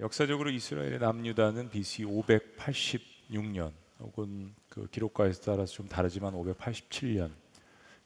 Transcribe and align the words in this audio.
역사적으로 0.00 0.50
이스라엘의 0.50 1.00
남유다는 1.00 1.70
BC 1.70 2.04
586년 2.04 3.72
혹은 3.98 4.54
그 4.68 4.86
기록가에 4.86 5.32
따라서 5.44 5.72
좀 5.72 5.88
다르지만 5.88 6.34
587년 6.34 7.32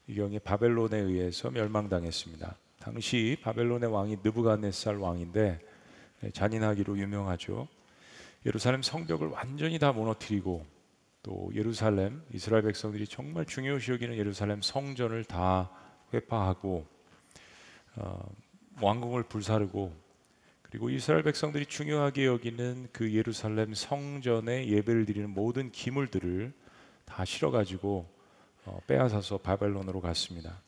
이 0.07 0.15
경에 0.15 0.39
바벨론에 0.39 0.97
의해서 0.97 1.51
멸망당했습니다. 1.51 2.57
당시 2.79 3.37
바벨론의 3.43 3.91
왕이 3.91 4.17
느부갓네살 4.23 4.97
왕인데 4.97 5.59
네, 6.21 6.31
잔인하기로 6.31 6.97
유명하죠. 6.97 7.67
예루살렘 8.47 8.81
성벽을 8.81 9.27
완전히 9.27 9.77
다 9.77 9.91
무너뜨리고 9.91 10.65
또 11.21 11.51
예루살렘 11.53 12.23
이스라엘 12.33 12.63
백성들이 12.63 13.05
정말 13.05 13.45
중요시 13.45 13.91
여기는 13.91 14.17
예루살렘 14.17 14.63
성전을 14.63 15.25
다 15.25 15.69
회파하고 16.11 16.87
어, 17.97 18.35
왕궁을 18.81 19.23
불사르고 19.23 20.02
그리고 20.73 20.89
이스라엘 20.89 21.21
백성들이 21.21 21.67
중요하게 21.67 22.25
여기는 22.25 22.87
그 22.91 23.13
예루살렘 23.13 23.75
성전에 23.75 24.67
예배를 24.69 25.05
드리는 25.05 25.29
모든 25.29 25.71
기물들을 25.71 26.51
다 27.05 27.23
실어 27.25 27.51
가지고 27.51 28.09
어, 28.65 28.79
빼앗아서 28.87 29.37
바벨론으로 29.37 30.01
갔습니다. 30.01 30.63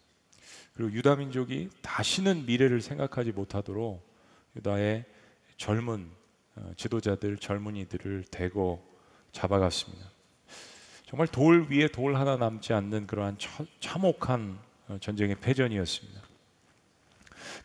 그리고 0.76 0.92
유다 0.92 1.16
민족이 1.16 1.70
다시는 1.82 2.46
미래를 2.46 2.82
생각하지 2.82 3.32
못하도록 3.32 4.08
유다의 4.58 5.06
젊은 5.58 6.12
어, 6.56 6.72
지도자들 6.78 7.38
젊은이들을 7.38 8.26
대고 8.30 8.88
잡아갔습니다. 9.32 10.08
정말 11.08 11.26
돌 11.26 11.66
위에 11.72 11.88
돌 11.88 12.16
하나 12.16 12.38
남지 12.38 12.74
않는 12.74 13.08
그러한 13.08 13.40
참혹한 13.80 14.60
어, 14.88 15.00
전쟁의 15.02 15.38
패전이었습니다. 15.40 16.22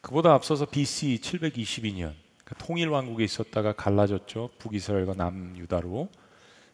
그보다 0.00 0.32
앞서서 0.32 0.64
BC 0.64 1.18
722년 1.20 2.14
그 2.14 2.29
통일 2.58 2.88
왕국에 2.88 3.24
있었다가 3.24 3.72
갈라졌죠. 3.72 4.50
북이스라엘과 4.58 5.14
남유다로 5.14 6.08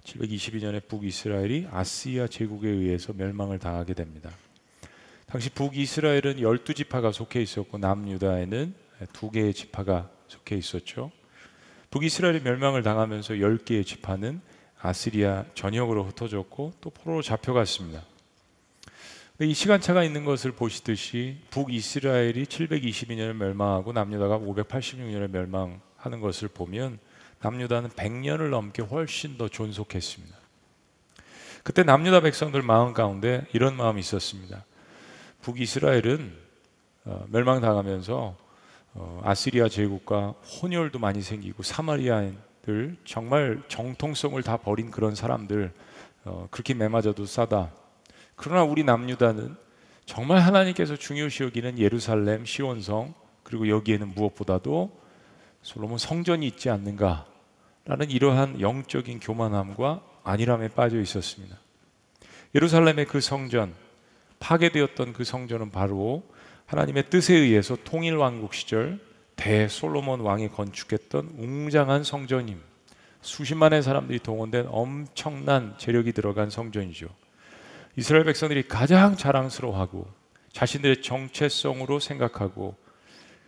722년에 0.04 0.87
북이스라엘이 0.88 1.68
아시아 1.70 2.26
제국에 2.26 2.68
의해서 2.68 3.12
멸망을 3.12 3.59
당하게 3.59 3.95
됩니다. 3.95 4.30
당시 5.26 5.51
북이스라엘은 5.51 6.36
12지파가 6.36 7.12
속해 7.12 7.42
있었고 7.42 7.78
남유다에는 7.78 8.74
두 9.12 9.30
개의 9.30 9.52
지파가 9.52 10.09
속해 10.28 10.56
있었죠. 10.56 11.10
북이스라엘이 11.90 12.40
멸망을 12.40 12.82
당하면서 12.82 13.34
10개의 13.34 13.84
지파는 13.84 14.40
아시리아 14.80 15.45
전역으로 15.54 16.04
흩어졌고 16.04 16.74
또 16.80 16.90
포로로 16.90 17.23
잡혀갔습니다. 17.23 18.02
이 19.38 19.52
시간차가 19.52 20.02
있는 20.02 20.24
것을 20.24 20.52
보시듯이 20.52 21.37
북이스라엘이 21.51 22.46
722년에 22.46 23.34
멸망하고 23.34 23.92
남유다가 23.92 24.38
586년에 24.38 25.30
멸망하는 25.30 26.20
것을 26.23 26.48
보면 26.48 26.98
남유다는 27.42 27.90
100년을 27.90 28.48
넘게 28.48 28.82
훨씬 28.82 29.37
더 29.37 29.48
존속했습니다. 29.48 30.34
그때 31.62 31.82
남유다 31.82 32.20
백성들 32.20 32.62
마음 32.62 32.95
가운데 32.95 33.46
이런 33.52 33.76
마음이 33.76 34.01
있었습니다. 34.01 34.64
북이스라엘은 35.42 36.32
어, 37.04 37.26
멸망당하면서 37.29 38.37
어, 38.95 39.20
아시리아 39.23 39.68
제국과 39.68 40.29
혼혈도 40.62 40.98
많이 40.98 41.20
생기고 41.20 41.62
사마리아인들 41.62 42.96
정말 43.04 43.62
정통성을 43.68 44.42
다 44.42 44.57
버린 44.57 44.90
그런 44.90 45.14
사람들 45.14 45.74
어, 46.24 46.48
그렇게 46.51 46.73
매맞아도 46.73 47.26
싸다. 47.26 47.70
그러나 48.37 48.62
우리 48.62 48.84
남유다는 48.84 49.56
정말 50.04 50.38
하나님께서 50.38 50.95
중요시 50.96 51.42
여기는 51.42 51.79
예루살렘 51.79 52.45
시온성 52.45 53.15
그리고 53.42 53.68
여기에는 53.68 54.15
무엇보다도 54.15 55.01
솔로몬 55.62 55.98
성전이 55.98 56.46
있지 56.46 56.70
않는가라는 56.70 58.10
이러한 58.10 58.60
영적인 58.60 59.18
교만함과 59.20 60.02
안일함에 60.23 60.68
빠져 60.68 61.01
있었습니다. 61.01 61.59
예루살렘의 62.54 63.07
그 63.07 63.20
성전 63.20 63.74
파괴되었던 64.38 65.12
그 65.12 65.24
성전은 65.24 65.70
바로 65.70 66.22
하나님의 66.66 67.10
뜻에 67.10 67.34
의해서 67.34 67.76
통일 67.84 68.16
왕국 68.16 68.54
시절 68.54 69.00
대 69.34 69.68
솔로몬 69.68 70.20
왕이 70.20 70.48
건축했던 70.48 71.34
웅장한 71.38 72.04
성전임. 72.04 72.60
수십만의 73.20 73.82
사람들이 73.82 74.20
동원된 74.20 74.66
엄청난 74.70 75.74
재력이 75.78 76.12
들어간 76.12 76.48
성전이죠. 76.48 77.08
이스라엘 77.98 78.24
백성들이 78.24 78.68
가장 78.68 79.16
자랑스러워하고 79.16 80.06
자신들의 80.52 81.00
정체성으로 81.00 81.98
생각하고 81.98 82.76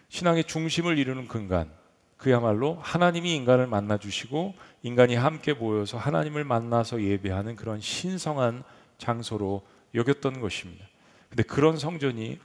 신앙의 0.08 0.44
중심을 0.44 0.96
이루는 0.96 1.28
근간 1.28 1.70
그야말로 2.16 2.78
하나님이 2.80 3.34
인간을 3.36 3.66
만나 3.66 3.98
주시고 3.98 4.54
인간이 4.82 5.16
함께 5.16 5.52
모여서 5.52 5.98
하나님을 5.98 6.44
만나서 6.44 7.02
예배하는 7.02 7.56
그런 7.56 7.82
신성한 7.82 8.64
장소로 8.96 9.66
여겼던 9.94 10.40
것입니다. 10.40 10.86
근데 11.28 11.42
그런 11.42 11.76
성전이 11.76 12.38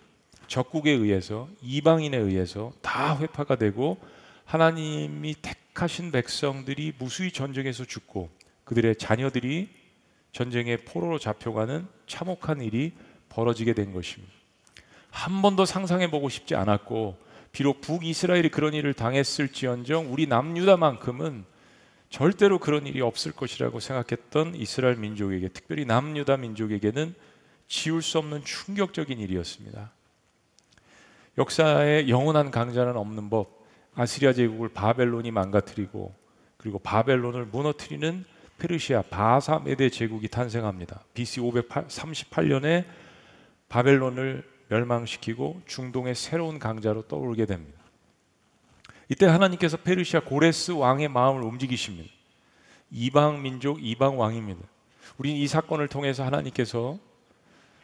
적국에 0.47 0.91
의해서 0.91 1.47
이방인에 1.61 2.17
의해서 2.17 2.73
다 2.81 3.17
회파가 3.17 3.55
되고 3.55 3.97
하나님이 4.43 5.35
택하신 5.41 6.11
백성들이 6.11 6.95
무수히 6.99 7.31
전쟁에서 7.31 7.85
죽고 7.85 8.29
그들의 8.65 8.97
자녀들이 8.97 9.82
전쟁의 10.33 10.77
포로로 10.83 11.19
잡혀가는 11.19 11.87
참혹한 12.07 12.61
일이 12.61 12.91
벌어지게 13.29 13.73
된 13.73 13.93
것입니다. 13.93 14.33
한 15.09 15.41
번도 15.41 15.65
상상해 15.65 16.09
보고 16.09 16.27
싶지 16.27 16.55
않았고 16.55 17.17
비록 17.51 17.81
북이스라엘이 17.81 18.49
그런 18.49 18.73
일을 18.73 18.93
당했을지언정 18.93 20.11
우리 20.11 20.25
남유다만큼은 20.25 21.45
절대로 22.09 22.59
그런 22.59 22.85
일이 22.87 22.99
없을 23.01 23.31
것이라고 23.31 23.79
생각했던 23.79 24.55
이스라엘 24.55 24.97
민족에게 24.97 25.49
특별히 25.49 25.85
남유다 25.85 26.37
민족에게는 26.37 27.13
지울 27.67 28.01
수 28.01 28.17
없는 28.17 28.43
충격적인 28.43 29.19
일이었습니다. 29.19 29.91
역사에 31.37 32.07
영원한 32.09 32.51
강자는 32.51 32.97
없는 32.97 33.29
법 33.29 33.63
아시리아 33.95 34.33
제국을 34.33 34.69
바벨론이 34.69 35.31
망가뜨리고 35.31 36.13
그리고 36.57 36.79
바벨론을 36.79 37.45
무너뜨리는 37.45 38.25
페르시아 38.57 39.01
바사 39.03 39.59
메대 39.59 39.89
제국이 39.89 40.27
탄생합니다. 40.27 41.03
BC 41.13 41.41
538년에 41.41 42.85
바벨론을 43.69 44.43
멸망시키고 44.69 45.61
중동의 45.65 46.15
새로운 46.15 46.59
강자로 46.59 47.03
떠오르게 47.07 47.45
됩니다. 47.45 47.79
이때 49.09 49.25
하나님께서 49.25 49.77
페르시아 49.77 50.21
고레스 50.21 50.71
왕의 50.71 51.09
마음을 51.09 51.43
움직이십니다. 51.43 52.09
이방 52.91 53.41
민족 53.41 53.83
이방 53.83 54.19
왕입니다. 54.19 54.61
우리는 55.17 55.37
이 55.37 55.47
사건을 55.47 55.87
통해서 55.87 56.23
하나님께서 56.23 56.97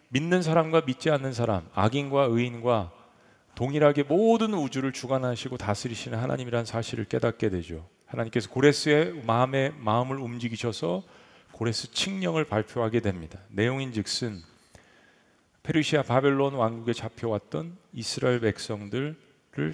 믿는 0.10 0.42
사람과 0.42 0.82
믿지 0.86 1.10
않는 1.12 1.34
사람, 1.34 1.68
악인과 1.74 2.26
의인과 2.26 2.92
동일하게 3.56 4.04
모든 4.04 4.54
우주를 4.54 4.94
주관하시고 4.94 5.58
다스리시는 5.58 6.18
하나님이라는 6.18 6.66
사실을 6.66 7.06
깨닫게 7.06 7.50
되죠. 7.50 7.86
하나님께서 8.10 8.50
고레스의 8.50 9.24
마음에 9.26 9.70
마음을 9.78 10.18
움직이셔서 10.18 11.04
고레스 11.52 11.92
칙령을 11.92 12.46
발표하게 12.46 13.00
됩니다. 13.02 13.40
내용인즉슨 13.50 14.42
페르시아 15.64 16.04
바벨론 16.04 16.56
왕국에 16.56 16.94
잡혀왔던 16.94 17.78
이스라엘 17.94 18.40
백성들을 18.40 19.16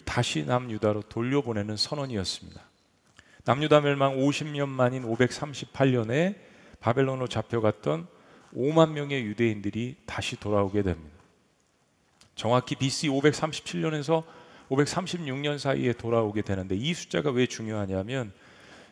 다시 0.04 0.44
남유다로 0.46 1.04
돌려보내는 1.04 1.78
선언이었습니다. 1.78 2.62
남유다 3.46 3.82
멸망 3.82 4.18
50년 4.18 4.68
만인 4.68 5.04
538년에 5.04 6.36
바벨론으로 6.80 7.28
잡혀갔던 7.28 8.08
5만 8.56 8.92
명의 8.92 9.24
유대인들이 9.24 9.98
다시 10.06 10.40
돌아오게 10.40 10.82
됩니다. 10.82 11.16
정확히 12.36 12.76
BC 12.76 13.10
537년에서 13.10 14.24
536년 14.70 15.58
사이에 15.58 15.94
돌아오게 15.94 16.42
되는데 16.42 16.76
이 16.76 16.94
숫자가 16.94 17.32
왜 17.32 17.46
중요하냐면 17.46 18.32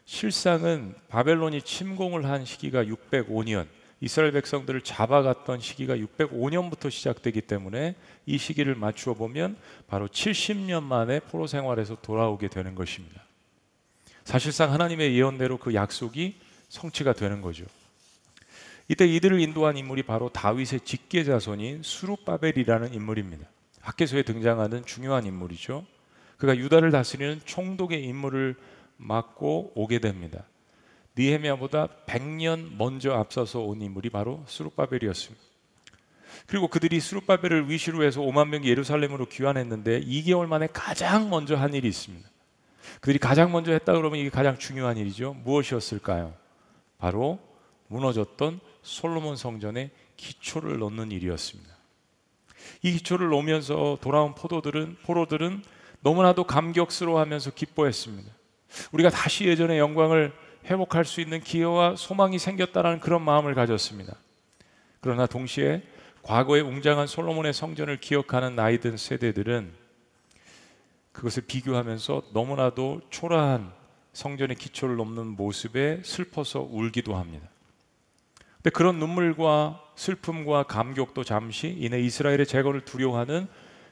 실상은 0.06 0.94
바벨론이 1.08 1.62
침공을 1.62 2.26
한 2.26 2.46
시기가 2.46 2.84
605년, 2.84 3.68
이스라엘 4.02 4.34
백성들을 4.34 4.82
잡아갔던 4.82 5.62
시기가 5.62 5.96
605년부터 5.96 6.92
시작되기 6.92 7.42
때문에 7.42 7.96
이 8.26 8.38
시기를 8.38 8.76
맞추어 8.76 9.14
보면 9.14 9.56
바로 9.88 10.10
70년 10.10 10.84
만에 10.84 11.22
포로 11.22 11.48
생활에서 11.48 11.96
돌아오게 12.02 12.50
되는 12.50 12.76
것입니다. 12.76 13.24
사실상 14.26 14.74
하나님의 14.74 15.16
예언대로 15.16 15.58
그 15.58 15.74
약속이 15.74 16.36
성취가 16.68 17.14
되는 17.14 17.42
거죠. 17.42 17.66
이때 18.90 19.08
이들을 19.08 19.40
인도한 19.40 19.78
인물이 19.78 20.04
바로 20.04 20.28
다윗의 20.28 20.82
직계 20.82 21.24
자손인 21.24 21.84
수룹바벨이라는 21.84 22.94
인물입니다. 22.94 23.48
학계서에 23.84 24.24
등장하는 24.24 24.86
중요한 24.86 25.26
인물이죠. 25.26 25.86
그가 26.38 26.58
유다를 26.58 26.92
다스리는 26.92 27.42
총독의 27.46 28.04
임무를 28.04 28.56
맡고 28.98 29.74
오게 29.76 30.00
됩니다. 30.00 30.46
니헤미야보다 31.18 31.88
100년 32.08 32.76
먼저 32.78 33.14
앞서서 33.14 33.60
온 33.60 33.82
인물이 33.82 34.10
바로 34.10 34.44
수룹바벨이었습니다. 34.48 35.44
그리고 36.48 36.68
그들이 36.68 37.00
수룹바벨을 37.00 37.70
위시로 37.70 38.04
해서 38.04 38.22
5만 38.22 38.48
명이 38.48 38.68
예루살렘으로 38.68 39.28
귀환했는데 39.28 40.02
2개월 40.02 40.48
만에 40.48 40.68
가장 40.74 41.30
먼저 41.30 41.56
한 41.56 41.74
일이 41.74 41.88
있습니다. 41.88 42.28
그들이 43.02 43.20
가장 43.20 43.52
먼저 43.52 43.72
했다 43.72 43.94
그러면 43.94 44.20
이게 44.20 44.30
가장 44.30 44.58
중요한 44.58 44.98
일이죠. 44.98 45.36
무엇이었을까요? 45.44 46.34
바로 46.98 47.40
무너졌던 47.88 48.60
솔로몬 48.82 49.36
성전의 49.36 49.92
기초를 50.18 50.80
놓는 50.80 51.12
일이었습니다. 51.12 51.73
이 52.82 52.92
기초를 52.94 53.30
놓으면서 53.30 53.98
돌아온 54.02 54.36
포도들은 54.36 54.98
포로들은 55.04 55.64
너무나도 56.02 56.44
감격스러워하면서 56.44 57.52
기뻐했습니다. 57.52 58.32
우리가 58.92 59.10
다시 59.10 59.46
예전의 59.46 59.80
영광을 59.80 60.34
회복할 60.66 61.06
수 61.06 61.22
있는 61.22 61.40
기회와 61.42 61.96
소망이 61.96 62.40
생겼다라는 62.40 63.00
그런 63.00 63.22
마음을 63.22 63.54
가졌습니다. 63.54 64.16
그러나 65.02 65.26
동시에 65.26 65.84
과거의 66.24 66.62
웅장한 66.62 67.08
솔로몬의 67.08 67.54
성전을 67.54 68.00
기억하는 68.00 68.56
나이든 68.56 68.98
세대들은 68.98 69.74
그것을 71.12 71.44
비교하면서 71.44 72.24
너무나도 72.34 73.02
초라한 73.10 73.72
성전의 74.14 74.56
기초를 74.56 74.96
넘는 74.96 75.28
모습에 75.28 76.02
슬퍼서 76.04 76.68
울기도 76.70 77.16
합니다. 77.16 77.48
근데 78.64 78.72
그런 78.72 78.98
눈물과 78.98 79.82
슬픔과 79.96 80.64
감격도 80.64 81.26
잠시 81.26 81.76
이내 81.78 82.00
이스라엘의 82.00 82.46
재건을 82.48 82.86
두려워하는 82.86 83.48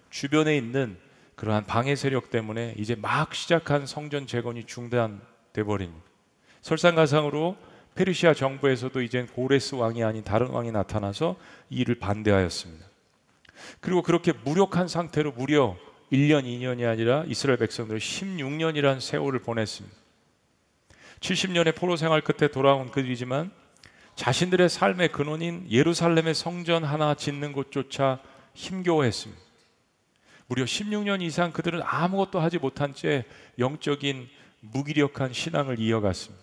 주변에 0.09 0.55
있는 0.55 0.97
그러한 1.35 1.65
방해 1.65 1.97
세력 1.97 2.29
때문에 2.29 2.75
이제 2.77 2.95
막 2.95 3.35
시작한 3.35 3.85
성전 3.85 4.27
재건이 4.27 4.63
중단돼 4.63 5.63
버립니다. 5.65 6.05
설상가상으로 6.61 7.57
페르시아 7.95 8.33
정부에서도 8.33 9.01
이젠 9.01 9.27
고레스 9.27 9.75
왕이 9.75 10.05
아닌 10.05 10.23
다른 10.23 10.47
왕이 10.47 10.71
나타나서 10.71 11.35
이를 11.69 11.95
반대하였습니다. 11.95 12.85
그리고 13.81 14.01
그렇게 14.01 14.31
무력한 14.31 14.87
상태로 14.87 15.33
무려 15.33 15.75
1년, 16.13 16.45
2년이 16.45 16.89
아니라 16.89 17.25
이스라엘 17.27 17.57
백성들은 17.59 17.99
16년이란 17.99 19.01
세월을 19.01 19.39
보냈습니다. 19.39 19.97
70년의 21.19 21.75
포로 21.75 21.97
생활 21.97 22.21
끝에 22.21 22.49
돌아온 22.49 22.89
그들이지만 22.89 23.51
자신들의 24.21 24.69
삶의 24.69 25.11
근원인 25.11 25.65
예루살렘의 25.71 26.35
성전 26.35 26.83
하나 26.83 27.15
짓는 27.15 27.53
것조차 27.53 28.19
힘겨워했습니다. 28.53 29.41
무려 30.45 30.63
16년 30.63 31.23
이상 31.23 31.51
그들은 31.51 31.81
아무것도 31.83 32.39
하지 32.39 32.59
못한 32.59 32.93
채 32.93 33.25
영적인 33.57 34.29
무기력한 34.59 35.33
신앙을 35.33 35.79
이어갔습니다. 35.79 36.39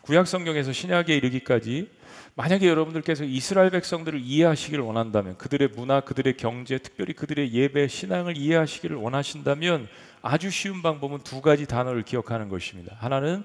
구약 0.00 0.26
성경에서 0.26 0.72
신약에 0.72 1.14
이르기까지 1.14 1.92
만약에 2.34 2.66
여러분들께서 2.66 3.22
이스라엘 3.22 3.70
백성들을 3.70 4.20
이해하시기를 4.20 4.82
원한다면 4.82 5.38
그들의 5.38 5.68
문화, 5.76 6.00
그들의 6.00 6.36
경제, 6.38 6.78
특별히 6.78 7.12
그들의 7.12 7.52
예배, 7.52 7.86
신앙을 7.86 8.36
이해하시기를 8.36 8.96
원하신다면 8.96 9.86
아주 10.22 10.50
쉬운 10.50 10.82
방법은 10.82 11.20
두 11.22 11.40
가지 11.40 11.66
단어를 11.66 12.02
기억하는 12.02 12.48
것입니다. 12.48 12.96
하나는 12.98 13.44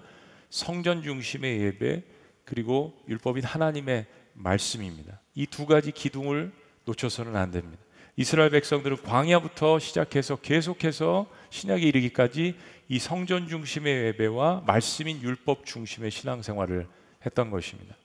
성전 0.50 1.04
중심의 1.04 1.62
예배, 1.62 2.13
그리고 2.46 2.94
율법인 3.08 3.44
하나님의 3.44 4.06
말씀입니다. 4.34 5.20
이 5.36 5.46
두 5.46 5.66
가지 5.66 5.92
기둥을 5.92 6.52
놓쳐서는 6.86 7.36
안 7.36 7.52
됩니다. 7.52 7.82
이스라엘 8.16 8.52
백성들은 8.52 8.98
광야부터 9.04 9.80
시작해서 9.80 10.36
계속해서 10.36 11.28
신약에 11.50 11.84
이르기까지 11.84 12.56
이 12.90 13.00
성전 13.00 13.48
중심의 13.48 14.08
예배와 14.08 14.64
말씀인 14.68 15.22
율법 15.22 15.66
중심의 15.66 16.12
신앙생활을 16.12 16.88
했던 17.26 17.50
것입니다. 17.50 17.96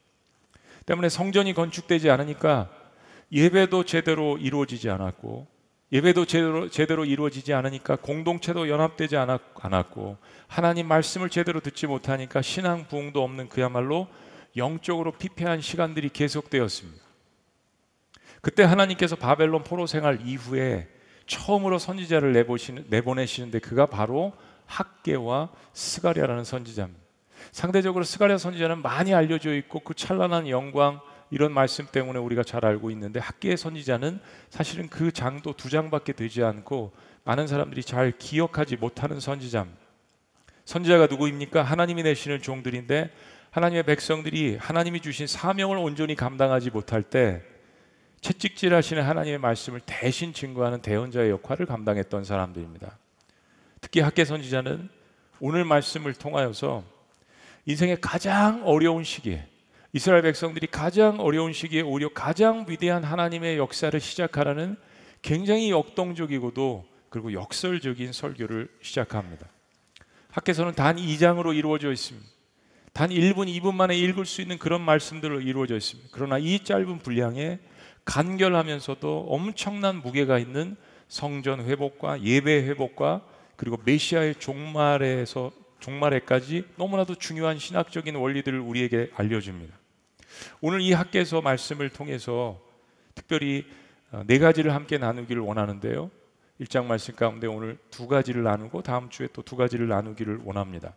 때문에 0.86 1.08
성전이 1.10 1.52
건축되지 1.52 2.08
않으니까 2.08 2.70
예배도 3.32 3.84
제대로 3.84 4.38
이루어지지 4.38 4.88
않았고 4.88 5.46
예배도 5.92 6.24
제대로, 6.26 6.70
제대로 6.70 7.04
이루어지지 7.04 7.52
않으니까 7.52 7.96
공동체도 7.96 8.68
연합되지 8.68 9.16
않았고 9.16 10.16
하나님 10.46 10.86
말씀을 10.86 11.28
제대로 11.28 11.60
듣지 11.60 11.86
못하니까 11.86 12.40
신앙 12.40 12.86
부흥도 12.86 13.22
없는 13.22 13.48
그야말로 13.48 14.06
영적으로 14.56 15.12
피폐한 15.12 15.60
시간들이 15.60 16.08
계속되었습니다. 16.08 17.04
그때 18.40 18.62
하나님께서 18.62 19.16
바벨론 19.16 19.64
포로 19.64 19.86
생활 19.86 20.20
이후에 20.26 20.88
처음으로 21.26 21.78
선지자를 21.78 22.32
내보시는, 22.32 22.86
내보내시는데 22.88 23.58
그가 23.58 23.86
바로 23.86 24.32
학계와 24.66 25.50
스가랴라는 25.72 26.44
선지자입니다. 26.44 27.00
상대적으로 27.52 28.04
스가랴 28.04 28.38
선지자는 28.38 28.82
많이 28.82 29.14
알려져 29.14 29.54
있고 29.54 29.80
그 29.80 29.94
찬란한 29.94 30.48
영광 30.48 31.00
이런 31.30 31.52
말씀 31.52 31.86
때문에 31.86 32.18
우리가 32.18 32.42
잘 32.42 32.64
알고 32.64 32.90
있는데 32.92 33.20
학계의 33.20 33.56
선지자는 33.56 34.20
사실은 34.48 34.88
그 34.88 35.12
장도 35.12 35.54
두 35.54 35.68
장밖에 35.68 36.12
되지 36.12 36.42
않고 36.42 36.92
많은 37.24 37.46
사람들이 37.46 37.82
잘 37.82 38.12
기억하지 38.16 38.76
못하는 38.76 39.20
선지자입니다. 39.20 39.78
선지자가 40.64 41.06
누구입니까? 41.06 41.62
하나님이 41.62 42.02
내시는 42.02 42.40
종들인데 42.40 43.10
하나님의 43.50 43.84
백성들이 43.84 44.56
하나님이 44.56 45.00
주신 45.00 45.26
사명을 45.26 45.78
온전히 45.78 46.14
감당하지 46.14 46.70
못할 46.70 47.02
때 47.02 47.42
채찍질하시는 48.20 49.02
하나님의 49.02 49.38
말씀을 49.38 49.80
대신 49.86 50.32
증거하는 50.32 50.82
대언자의 50.82 51.30
역할을 51.30 51.66
감당했던 51.66 52.24
사람들입니다. 52.24 52.98
특히 53.80 54.00
학계 54.00 54.24
선지자는 54.24 54.88
오늘 55.40 55.64
말씀을 55.64 56.14
통하여서 56.14 56.82
인생의 57.66 58.00
가장 58.00 58.62
어려운 58.66 59.04
시기에 59.04 59.46
이스라엘 59.92 60.22
백성들이 60.22 60.66
가장 60.66 61.20
어려운 61.20 61.52
시기에 61.52 61.80
오히려 61.80 62.08
가장 62.10 62.66
위대한 62.68 63.04
하나님의 63.04 63.56
역사를 63.56 63.98
시작하라는 63.98 64.76
굉장히 65.22 65.70
역동적이고도 65.70 66.86
그리고 67.08 67.32
역설적인 67.32 68.12
설교를 68.12 68.68
시작합니다. 68.82 69.46
학계서는 70.30 70.74
단 70.74 70.96
2장으로 70.96 71.56
이루어져 71.56 71.90
있습니다. 71.90 72.37
단 72.98 73.10
1분, 73.10 73.46
2분 73.46 73.76
만에 73.76 73.96
읽을 73.96 74.26
수 74.26 74.42
있는 74.42 74.58
그런 74.58 74.80
말씀들로 74.80 75.40
이루어져 75.40 75.76
있습니다. 75.76 76.08
그러나 76.10 76.36
이 76.36 76.64
짧은 76.64 76.98
분량에 76.98 77.60
간결하면서도 78.04 79.26
엄청난 79.28 80.02
무게가 80.02 80.36
있는 80.40 80.74
성전 81.06 81.64
회복과 81.64 82.24
예배 82.24 82.64
회복과 82.64 83.22
그리고 83.54 83.78
메시아의 83.84 84.34
종말에서 84.40 85.52
종말에까지 85.78 86.64
너무나도 86.74 87.14
중요한 87.14 87.60
신학적인 87.60 88.16
원리들을 88.16 88.58
우리에게 88.58 89.12
알려줍니다. 89.14 89.78
오늘 90.60 90.80
이 90.80 90.92
학계서 90.92 91.40
말씀을 91.40 91.90
통해서 91.90 92.60
특별히 93.14 93.64
어, 94.10 94.24
네 94.26 94.40
가지를 94.40 94.74
함께 94.74 94.98
나누기를 94.98 95.40
원하는데요. 95.40 96.10
1장 96.62 96.86
말씀 96.86 97.14
가운데 97.14 97.46
오늘 97.46 97.78
두 97.92 98.08
가지를 98.08 98.42
나누고 98.42 98.82
다음 98.82 99.08
주에 99.08 99.28
또 99.28 99.42
두 99.42 99.54
가지를 99.54 99.86
나누기를 99.86 100.40
원합니다. 100.42 100.94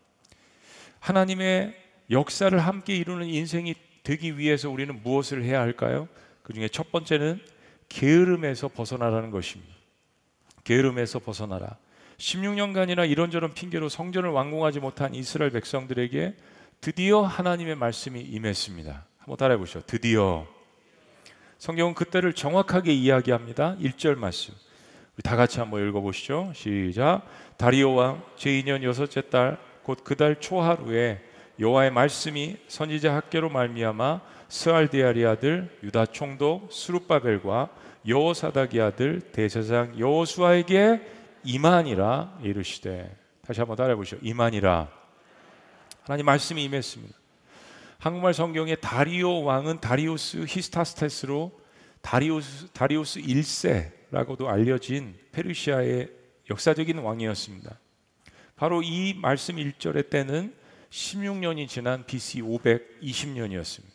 하나님의 0.99 1.90
역사를 2.11 2.57
함께 2.59 2.95
이루는 2.95 3.27
인생이 3.27 3.73
되기 4.03 4.37
위해서 4.37 4.69
우리는 4.69 5.01
무엇을 5.03 5.43
해야 5.43 5.61
할까요? 5.61 6.07
그 6.43 6.53
중에 6.53 6.67
첫 6.67 6.91
번째는 6.91 7.39
게으름에서 7.89 8.67
벗어나라는 8.67 9.31
것입니다. 9.31 9.73
게으름에서 10.63 11.19
벗어나라. 11.19 11.77
16년간이나 12.17 13.09
이런저런 13.09 13.53
핑계로 13.53 13.89
성전을 13.89 14.29
완공하지 14.29 14.79
못한 14.79 15.15
이스라엘 15.15 15.51
백성들에게 15.51 16.35
드디어 16.81 17.21
하나님의 17.21 17.75
말씀이 17.75 18.19
임했습니다. 18.21 19.05
한번 19.17 19.37
따라해 19.37 19.57
보시죠. 19.57 19.81
드디어. 19.81 20.45
성경은 21.57 21.93
그때를 21.93 22.33
정확하게 22.33 22.91
이야기합니다. 22.93 23.77
1절 23.77 24.17
말씀. 24.17 24.53
우리 25.15 25.23
다 25.23 25.35
같이 25.35 25.59
한번 25.59 25.87
읽어 25.87 26.01
보시죠. 26.01 26.51
시작. 26.55 27.23
다리오 27.57 27.93
왕 27.93 28.23
제2년 28.37 28.83
여섯째 28.83 29.21
달 29.29 29.71
곧 29.87 30.03
그 30.03 30.15
달 30.15 30.39
초하루에 30.39 31.21
여호와의 31.61 31.91
말씀이 31.91 32.57
선지자 32.67 33.13
학계로 33.13 33.49
말미암아 33.49 34.21
스알디아리 34.49 35.27
아들 35.27 35.69
유다 35.83 36.07
총독 36.07 36.73
수룹바벨과 36.73 37.69
여호사닥이 38.07 38.81
아들 38.81 39.21
대제사장 39.21 39.99
여호수아에게 39.99 41.01
이만이라 41.43 42.39
이르시되 42.41 43.15
다시 43.45 43.59
한번 43.59 43.77
따라해 43.77 43.95
보시죠. 43.95 44.17
이만이라 44.23 44.89
하나님 46.01 46.25
말씀이 46.25 46.63
임했습니다. 46.63 47.15
한국말 47.99 48.33
성경에 48.33 48.73
다리오 48.73 49.43
왕은 49.43 49.81
다리우스 49.81 50.43
히스타스테스로 50.47 51.51
다리우스 52.01 52.69
다리우스 52.69 53.21
1세라고도 53.21 54.47
알려진 54.47 55.15
페르시아의 55.31 56.09
역사적인 56.49 56.97
왕이었습니다. 56.97 57.77
바로 58.55 58.81
이 58.81 59.13
말씀 59.13 59.57
1절의 59.57 60.09
때는 60.09 60.59
16년이 60.91 61.67
지난 61.67 62.05
BC 62.05 62.41
520년이었습니다. 62.41 63.91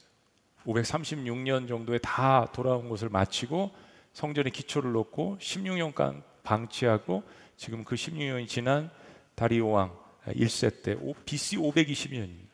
536년 0.67 1.69
정도에 1.69 1.99
다 1.99 2.47
돌아온 2.53 2.89
것을 2.89 3.09
마치고 3.09 3.71
성전의 4.13 4.51
기초를 4.51 4.93
놓고 4.93 5.39
16년간 5.41 6.23
방치하고 6.43 7.23
지금 7.57 7.85
그 7.85 7.95
16년이 7.95 8.49
지난 8.49 8.91
다리오 9.35 9.71
왕 9.71 9.97
1세 10.27 10.83
때 10.83 10.97
BC 11.25 11.59
520년입니다. 11.59 12.47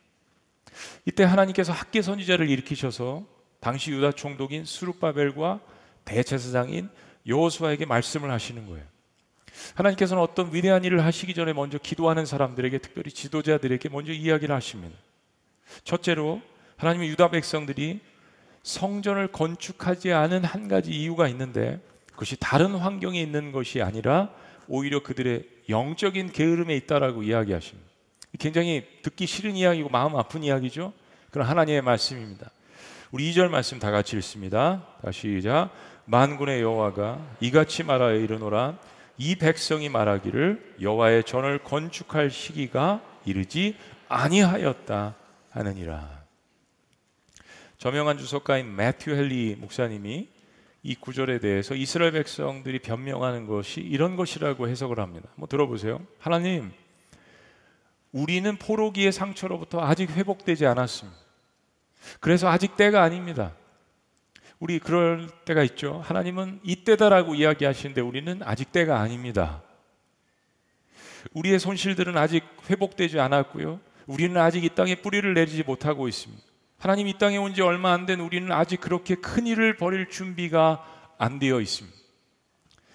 이때 1.05 1.23
하나님께서 1.23 1.71
학계 1.71 2.01
선지자를 2.01 2.49
일으키셔서 2.49 3.25
당시 3.59 3.91
유다 3.91 4.11
총독인 4.11 4.65
수룹바벨과 4.65 5.61
대제사장인 6.03 6.89
여호수아에게 7.25 7.85
말씀을 7.85 8.29
하시는 8.29 8.67
거예요. 8.67 8.92
하나님께서는 9.75 10.21
어떤 10.21 10.53
위대한 10.53 10.83
일을 10.83 11.03
하시기 11.05 11.33
전에 11.33 11.53
먼저 11.53 11.77
기도하는 11.77 12.25
사람들에게 12.25 12.77
특별히 12.79 13.11
지도자들에게 13.11 13.89
먼저 13.89 14.11
이야기를 14.11 14.53
하십니다. 14.55 14.95
첫째로 15.83 16.41
하나님의 16.77 17.09
유다 17.09 17.31
백성들이 17.31 17.99
성전을 18.63 19.27
건축하지 19.27 20.13
않은 20.13 20.43
한 20.45 20.67
가지 20.67 20.91
이유가 20.91 21.27
있는데 21.27 21.79
그것이 22.11 22.37
다른 22.39 22.75
환경에 22.75 23.21
있는 23.21 23.51
것이 23.51 23.81
아니라 23.81 24.29
오히려 24.67 25.03
그들의 25.03 25.43
영적인 25.69 26.31
게으름에 26.31 26.75
있다라고 26.77 27.23
이야기하십니다. 27.23 27.89
굉장히 28.39 28.85
듣기 29.01 29.25
싫은 29.25 29.55
이야기고 29.55 29.89
마음 29.89 30.15
아픈 30.15 30.43
이야기죠. 30.43 30.93
그런 31.31 31.47
하나님의 31.47 31.81
말씀입니다. 31.81 32.49
우리 33.11 33.31
2절 33.31 33.49
말씀 33.49 33.79
다 33.79 33.91
같이 33.91 34.15
읽습니다. 34.17 34.87
다시 35.03 35.21
시작. 35.21 35.69
만군의 36.05 36.61
여호와가 36.61 37.19
이같이 37.41 37.83
말하여 37.83 38.15
이르노라 38.15 38.77
이 39.17 39.35
백성이 39.35 39.89
말하기를 39.89 40.77
여호와의 40.81 41.23
전을 41.23 41.59
건축할 41.59 42.31
시기가 42.31 43.01
이르지 43.25 43.75
아니하였다 44.09 45.15
하느니라. 45.51 46.23
저명한 47.77 48.17
주석가인 48.17 48.75
매튜 48.75 49.11
헬리 49.11 49.55
목사님이 49.59 50.29
이 50.83 50.95
구절에 50.95 51.39
대해서 51.39 51.75
이스라엘 51.75 52.11
백성들이 52.11 52.79
변명하는 52.79 53.47
것이 53.47 53.81
이런 53.81 54.15
것이라고 54.15 54.67
해석을 54.67 54.99
합니다. 54.99 55.29
뭐 55.35 55.47
들어보세요. 55.47 56.05
하나님, 56.19 56.71
우리는 58.11 58.57
포로기의 58.57 59.11
상처로부터 59.11 59.81
아직 59.81 60.09
회복되지 60.11 60.65
않았습니다. 60.65 61.17
그래서 62.19 62.49
아직 62.49 62.75
때가 62.75 63.01
아닙니다. 63.01 63.53
우리 64.63 64.79
그럴 64.79 65.27
때가 65.43 65.61
있죠. 65.63 66.01
하나님은 66.05 66.61
이때다라고 66.63 67.35
이야기하시는데 67.35 67.99
우리는 67.99 68.39
아직 68.45 68.71
때가 68.71 68.97
아닙니다. 69.01 69.61
우리의 71.33 71.59
손실들은 71.59 72.15
아직 72.15 72.45
회복되지 72.69 73.19
않았고요. 73.19 73.81
우리는 74.07 74.39
아직 74.39 74.63
이 74.63 74.69
땅에 74.69 74.95
뿌리를 74.95 75.33
내리지 75.33 75.63
못하고 75.63 76.07
있습니다. 76.07 76.41
하나님 76.79 77.07
이 77.09 77.17
땅에 77.17 77.35
온 77.35 77.53
지 77.53 77.61
얼마 77.61 77.91
안 77.91 78.05
된 78.05 78.21
우리는 78.21 78.49
아직 78.53 78.79
그렇게 78.79 79.15
큰 79.15 79.47
일을 79.47 79.75
벌일 79.75 80.09
준비가 80.09 80.81
안 81.17 81.39
되어 81.39 81.59
있습니다. 81.59 81.97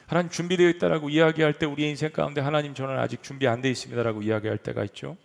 하나님 0.07 0.31
준비되어 0.31 0.71
있다라고 0.71 1.11
이야기할 1.11 1.59
때 1.59 1.67
우리의 1.67 1.91
인생 1.91 2.11
가운데 2.13 2.41
하나님 2.41 2.73
저는 2.73 2.99
아직 2.99 3.23
준비 3.23 3.47
안 3.47 3.61
되어 3.61 3.71
있습니다라고 3.73 4.23
이야기할 4.23 4.57
때가 4.57 4.85
있죠. 4.85 5.19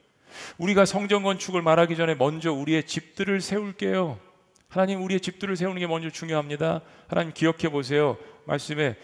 우리가 0.58 0.84
성전 0.84 1.24
건축을 1.24 1.62
말하기 1.62 1.96
전에 1.96 2.16
먼저 2.16 2.52
우리의 2.52 2.84
집들을 2.86 3.40
세울게요. 3.40 4.33
하나님 4.74 5.04
우리의 5.04 5.20
집들을 5.20 5.56
세우는 5.56 5.78
게 5.80 5.86
먼저 5.86 6.10
중요합니다. 6.10 6.82
하나님 7.08 7.32
기억해 7.32 7.70
보세요. 7.70 8.18
말씀에 8.46 8.96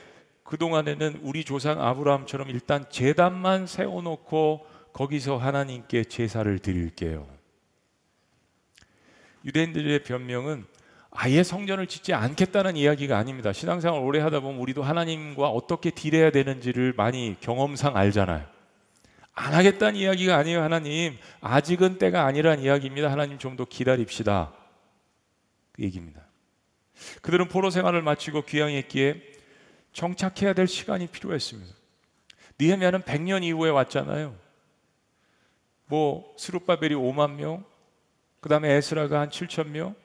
그동안에는 0.44 1.20
우리 1.22 1.44
조상 1.44 1.80
아브라함처럼 1.80 2.50
일단 2.50 2.90
제단만 2.90 3.68
세워놓고 3.68 4.66
거기서 4.94 5.38
하나님께 5.38 6.06
제사를 6.06 6.58
드릴게요. 6.58 7.28
유대인들의 9.46 10.02
변명은 10.06 10.66
아예 11.12 11.44
성전을 11.44 11.86
짓지 11.86 12.16
않겠다는 12.16 12.76
이야기가 12.76 13.16
아닙니다. 13.16 13.54
신앙생활 13.54 14.02
오래 14.02 14.20
하다 14.22 14.40
보면 14.40 14.60
우리도 14.60 14.82
하나님과 14.82 15.50
어떻게 15.50 15.92
딜해야 15.92 16.32
되는지를 16.32 16.96
많이 16.98 17.36
경험상 17.42 17.96
알잖아요. 17.96 18.44
안 19.36 19.54
하겠다는 19.54 20.00
이야기가 20.00 20.36
아니에요, 20.36 20.64
하나님. 20.64 21.16
아직은 21.42 22.00
때가 22.00 22.26
아니란 22.26 22.60
이야기입니다. 22.60 23.12
하나님 23.12 23.38
좀 23.38 23.56
더 23.56 23.66
기다립시다. 23.66 24.59
그 25.80 25.86
얘기입니다. 25.86 26.22
그들은 27.22 27.48
포로 27.48 27.70
생활을 27.70 28.02
마치고 28.02 28.44
귀향했기에 28.44 29.22
정착해야 29.94 30.54
될 30.54 30.68
시간이 30.68 31.08
필요했습니다. 31.08 31.74
니에미아는 32.60 33.02
100년 33.04 33.44
이후에 33.44 33.70
왔잖아요. 33.70 34.36
뭐 35.86 36.36
스룹바벨이 36.38 36.94
5만 36.94 37.36
명, 37.36 37.64
그 38.42 38.50
다음에 38.50 38.74
에스라가 38.74 39.22
한 39.22 39.30
7천 39.30 39.70
명. 39.70 39.96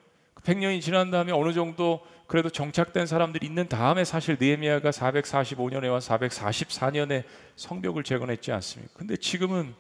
100년이 0.45 0.77
그 0.77 0.81
지난 0.81 1.11
다음에 1.11 1.33
어느 1.33 1.53
정도 1.53 2.07
그래도 2.27 2.49
정착된 2.49 3.07
사람들이 3.07 3.47
있는 3.47 3.69
다음에 3.69 4.05
사실 4.05 4.37
느헤미야가 4.41 4.91
445년에 4.91 5.91
와 5.91 5.99
444년에 5.99 7.25
성벽을 7.57 8.05
재건했지 8.05 8.53
않습니까? 8.53 8.95
근데 8.97 9.17
지금은 9.17 9.75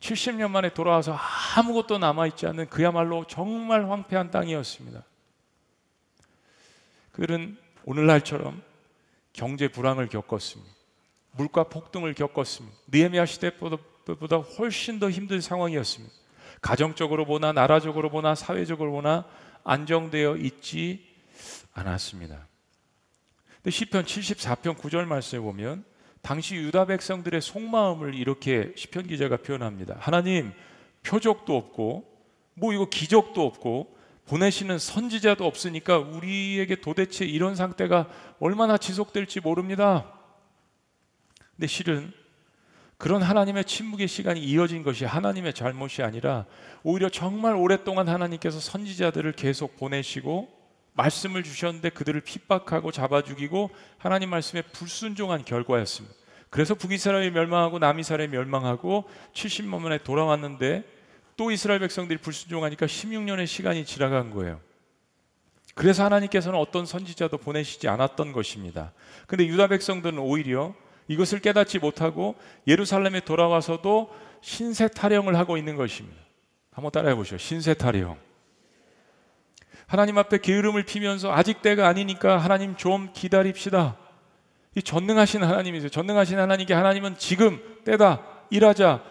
70년 0.00 0.50
만에 0.50 0.72
돌아와서 0.72 1.16
아무것도 1.56 1.98
남아 1.98 2.26
있지 2.28 2.46
않는 2.46 2.68
그야말로 2.68 3.26
정말 3.26 3.90
황폐한 3.90 4.30
땅이었습니다. 4.30 5.04
그들은 7.14 7.56
오늘날처럼 7.84 8.62
경제 9.32 9.68
불황을 9.68 10.08
겪었습니다. 10.08 10.72
물가 11.32 11.64
폭등을 11.64 12.14
겪었습니다. 12.14 12.76
느헤미야 12.88 13.26
시대보다 13.26 14.36
훨씬 14.58 14.98
더 14.98 15.10
힘든 15.10 15.40
상황이었습니다. 15.40 16.14
가정적으로 16.60 17.24
보나 17.24 17.52
나라적으로 17.52 18.10
보나 18.10 18.34
사회적으로 18.34 18.92
보나 18.92 19.24
안정되어 19.64 20.36
있지 20.36 21.04
않았습니다. 21.72 22.46
근데 23.56 23.70
시편 23.70 24.04
74편 24.04 24.76
9절 24.76 25.04
말씀에 25.04 25.40
보면 25.40 25.84
당시 26.20 26.56
유다 26.56 26.86
백성들의 26.86 27.40
속마음을 27.40 28.14
이렇게 28.14 28.72
시편 28.76 29.06
기자가 29.06 29.36
표현합니다. 29.38 29.96
하나님 30.00 30.52
표적도 31.02 31.56
없고 31.56 32.12
뭐 32.54 32.72
이거 32.72 32.88
기적도 32.88 33.44
없고 33.44 33.94
보내시는 34.26 34.78
선지자도 34.78 35.46
없으니까 35.46 35.98
우리에게 35.98 36.76
도대체 36.76 37.24
이런 37.24 37.54
상태가 37.54 38.08
얼마나 38.40 38.78
지속될지 38.78 39.40
모릅니다. 39.40 40.10
근데 41.56 41.66
실은 41.66 42.12
그런 42.96 43.22
하나님의 43.22 43.64
침묵의 43.64 44.08
시간이 44.08 44.40
이어진 44.42 44.82
것이 44.82 45.04
하나님의 45.04 45.52
잘못이 45.52 46.02
아니라 46.02 46.46
오히려 46.82 47.08
정말 47.08 47.54
오랫동안 47.54 48.08
하나님께서 48.08 48.60
선지자들을 48.60 49.32
계속 49.32 49.76
보내시고 49.76 50.48
말씀을 50.94 51.42
주셨는데 51.42 51.90
그들을 51.90 52.20
핍박하고 52.20 52.92
잡아 52.92 53.22
죽이고 53.22 53.70
하나님 53.98 54.30
말씀에 54.30 54.62
불순종한 54.62 55.44
결과였습니다. 55.44 56.14
그래서 56.50 56.74
북이스라엘이 56.76 57.32
멸망하고 57.32 57.80
남이스라엘이 57.80 58.30
멸망하고 58.30 59.04
70년 59.32 59.80
만에 59.80 59.98
돌아왔는데 59.98 60.84
또 61.36 61.50
이스라엘 61.50 61.80
백성들이 61.80 62.18
불순종하니까 62.20 62.86
16년의 62.86 63.46
시간이 63.46 63.84
지나간 63.84 64.30
거예요. 64.30 64.60
그래서 65.74 66.04
하나님께서는 66.04 66.58
어떤 66.58 66.86
선지자도 66.86 67.38
보내시지 67.38 67.88
않았던 67.88 68.32
것입니다. 68.32 68.92
근데 69.26 69.46
유다 69.46 69.66
백성들은 69.68 70.18
오히려 70.18 70.74
이것을 71.08 71.40
깨닫지 71.40 71.80
못하고 71.80 72.36
예루살렘에 72.66 73.20
돌아와서도 73.20 74.10
신세 74.40 74.88
타령을 74.88 75.36
하고 75.36 75.56
있는 75.56 75.76
것입니다. 75.76 76.16
한번 76.72 76.92
따라해 76.92 77.14
보시죠. 77.14 77.38
신세 77.38 77.74
타령. 77.74 78.16
하나님 79.86 80.16
앞에 80.18 80.38
게으름을 80.38 80.84
피면서 80.84 81.32
아직 81.32 81.60
때가 81.60 81.88
아니니까 81.88 82.38
하나님 82.38 82.76
좀 82.76 83.12
기다립시다. 83.12 83.96
이 84.76 84.82
전능하신 84.82 85.42
하나님이세요. 85.42 85.88
전능하신 85.88 86.38
하나님께 86.38 86.74
하나님은 86.74 87.16
지금 87.18 87.60
때다. 87.84 88.22
일하자. 88.50 89.02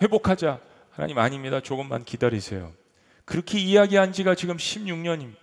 회복하자. 0.00 0.60
하나님 0.92 1.18
아닙니다. 1.18 1.60
조금만 1.60 2.04
기다리세요. 2.04 2.72
그렇게 3.24 3.58
이야기한 3.58 4.12
지가 4.12 4.34
지금 4.34 4.56
16년입니다. 4.56 5.42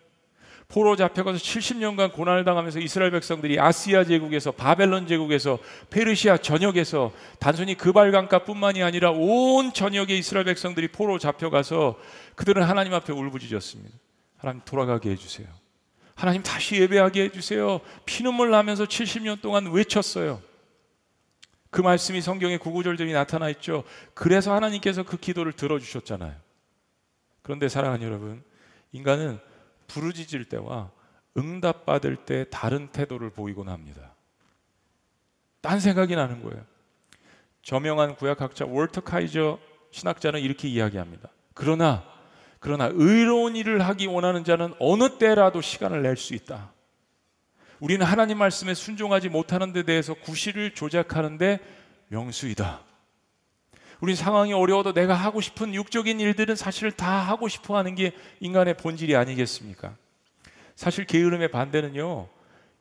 포로 0.68 0.96
잡혀가서 0.96 1.40
70년간 1.40 2.14
고난을 2.14 2.46
당하면서 2.46 2.80
이스라엘 2.80 3.10
백성들이 3.10 3.60
아시아 3.60 4.04
제국에서 4.04 4.52
바벨론 4.52 5.08
제국에서 5.08 5.58
페르시아 5.90 6.38
전역에서 6.38 7.12
단순히 7.40 7.74
그발 7.76 8.12
강가뿐만이 8.12 8.84
아니라 8.84 9.10
온 9.10 9.74
전역의 9.74 10.20
이스라엘 10.20 10.46
백성들이 10.46 10.90
포로 10.90 11.18
잡혀가서 11.18 11.98
그들은 12.36 12.62
하나님 12.62 12.94
앞에 12.94 13.12
울부짖었습니다. 13.12 13.98
하나님 14.38 14.62
돌아가게 14.64 15.10
해주세요. 15.10 15.48
하나님 16.14 16.44
다시 16.44 16.76
예배하게 16.76 17.24
해주세요. 17.24 17.82
피눈물 18.06 18.52
나면서 18.52 18.86
70년 18.86 19.42
동안 19.42 19.72
외쳤어요. 19.72 20.40
그 21.70 21.82
말씀이 21.82 22.22
성경에 22.22 22.58
구구절절이 22.58 23.14
나타나 23.14 23.50
있죠. 23.50 23.84
그래서 24.14 24.54
하나님께서 24.54 25.04
그 25.04 25.18
기도를 25.18 25.54
들어주셨잖아요. 25.54 26.36
그런데 27.42 27.70
사랑하는 27.70 28.06
여러분, 28.06 28.44
인간은 28.92 29.40
부르짖을 29.88 30.46
때와 30.46 30.92
응답받을 31.38 32.26
때 32.26 32.46
다른 32.50 32.88
태도를 32.88 33.30
보이곤 33.32 33.70
합니다. 33.70 34.16
딴 35.62 35.80
생각이 35.80 36.16
나는 36.16 36.42
거예요. 36.44 36.64
저명한 37.62 38.16
구약학자 38.16 38.66
월터 38.66 39.02
카이저 39.02 39.60
신학자는 39.92 40.40
이렇게 40.40 40.68
이야기합니다. 40.68 41.30
그러나 41.54 42.04
그러나 42.60 42.90
의로운 42.94 43.56
일을 43.56 43.82
하기 43.88 44.08
원하는 44.08 44.44
자는 44.44 44.74
어느 44.80 45.18
때라도 45.18 45.62
시간을 45.62 46.02
낼 46.02 46.16
수 46.18 46.34
있다. 46.34 46.74
우리는 47.80 48.06
하나님 48.06 48.38
말씀에 48.38 48.74
순종하지 48.74 49.30
못하는 49.30 49.72
데 49.74 49.84
대해서 49.84 50.14
구실을 50.14 50.74
조작하는데 50.74 51.60
명수이다. 52.10 52.82
우리 54.02 54.16
상황이 54.16 54.54
어려워도 54.54 54.94
내가 54.94 55.14
하고 55.14 55.42
싶은 55.42 55.74
육적인 55.74 56.20
일들은 56.20 56.56
사실 56.56 56.92
다 56.92 57.20
하고 57.20 57.48
싶어 57.48 57.78
하는 57.78 57.96
게 57.96 58.14
인간의 58.40 58.78
본질이 58.78 59.16
아니겠습니까? 59.16 59.96
사실 60.76 61.06
게으름의 61.06 61.52
반대는요, 61.52 62.30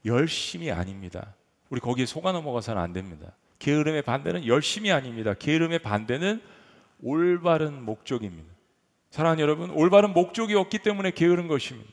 열심이 0.05 0.71
아닙니다. 0.71 1.35
우리 1.71 1.81
거기에 1.81 2.07
속아 2.07 2.31
넘어가서는 2.33 2.81
안 2.81 2.93
됩니다. 2.93 3.33
게으름의 3.59 4.02
반대는 4.02 4.47
열심이 4.47 4.93
아닙니다. 4.93 5.35
게으름의 5.35 5.81
반대는 5.81 6.40
올바른 7.02 7.83
목적입니다. 7.83 8.49
사랑하는 9.11 9.43
여러분, 9.43 9.71
올바른 9.71 10.12
목적이 10.12 10.55
없기 10.55 10.78
때문에 10.78 11.11
게으른 11.11 11.49
것입니다. 11.49 11.90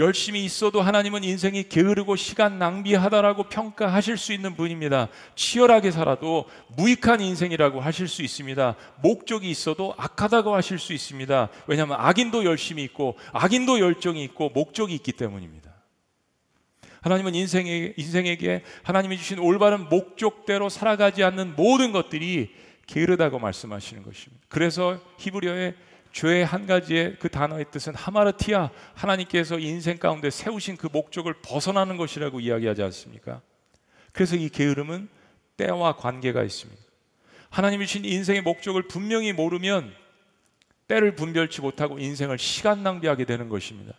열심히 0.00 0.44
있어도 0.44 0.80
하나님은 0.80 1.22
인생이 1.22 1.68
게으르고 1.68 2.16
시간 2.16 2.58
낭비하다라고 2.58 3.44
평가하실 3.44 4.16
수 4.16 4.32
있는 4.32 4.56
분입니다. 4.56 5.08
치열하게 5.36 5.90
살아도 5.90 6.46
무익한 6.76 7.20
인생이라고 7.20 7.80
하실 7.80 8.08
수 8.08 8.22
있습니다. 8.22 8.74
목적이 9.02 9.50
있어도 9.50 9.94
악하다고 9.96 10.54
하실 10.54 10.78
수 10.78 10.92
있습니다. 10.92 11.48
왜냐하면 11.66 11.98
악인도 12.00 12.44
열심히 12.44 12.82
있고 12.84 13.16
악인도 13.32 13.78
열정이 13.78 14.24
있고 14.24 14.48
목적이 14.48 14.94
있기 14.94 15.12
때문입니다. 15.12 15.70
하나님은 17.02 17.34
인생에, 17.34 17.94
인생에게 17.96 18.62
하나님이 18.82 19.16
주신 19.18 19.38
올바른 19.38 19.88
목적대로 19.88 20.68
살아가지 20.68 21.22
않는 21.24 21.56
모든 21.56 21.92
것들이 21.92 22.50
게으르다고 22.86 23.38
말씀하시는 23.38 24.02
것입니다. 24.02 24.44
그래서 24.48 25.00
히브리어의 25.18 25.74
죄의 26.12 26.44
한 26.44 26.66
가지의 26.66 27.16
그 27.18 27.28
단어의 27.28 27.66
뜻은 27.70 27.94
하마르티아 27.94 28.70
하나님께서 28.94 29.58
인생 29.58 29.98
가운데 29.98 30.30
세우신 30.30 30.76
그 30.76 30.88
목적을 30.92 31.34
벗어나는 31.42 31.96
것이라고 31.96 32.40
이야기하지 32.40 32.82
않습니까? 32.82 33.40
그래서 34.12 34.36
이 34.36 34.48
게으름은 34.48 35.08
때와 35.56 35.96
관계가 35.96 36.42
있습니다. 36.42 36.80
하나님이 37.50 37.86
주신 37.86 38.04
인생의 38.04 38.42
목적을 38.42 38.82
분명히 38.88 39.32
모르면 39.32 39.92
때를 40.88 41.14
분별치 41.14 41.60
못하고 41.60 41.98
인생을 41.98 42.38
시간 42.38 42.82
낭비하게 42.82 43.24
되는 43.24 43.48
것입니다. 43.48 43.92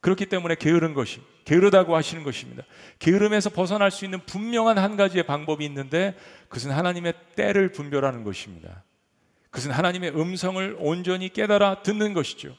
그렇기 0.00 0.26
때문에 0.26 0.56
게으른 0.56 0.92
것이 0.92 1.20
게으르다고 1.44 1.96
하시는 1.96 2.24
것입니다. 2.24 2.64
게으름에서 2.98 3.50
벗어날 3.50 3.90
수 3.90 4.04
있는 4.04 4.20
분명한 4.26 4.78
한 4.78 4.96
가지의 4.96 5.24
방법이 5.24 5.64
있는데 5.64 6.14
그것은 6.48 6.72
하나님의 6.72 7.14
때를 7.36 7.72
분별하는 7.72 8.24
것입니다. 8.24 8.82
그것은 9.54 9.70
하나님의 9.70 10.10
음성을 10.20 10.76
온전히 10.80 11.32
깨달아 11.32 11.84
듣는 11.84 12.12
것이죠. 12.12 12.56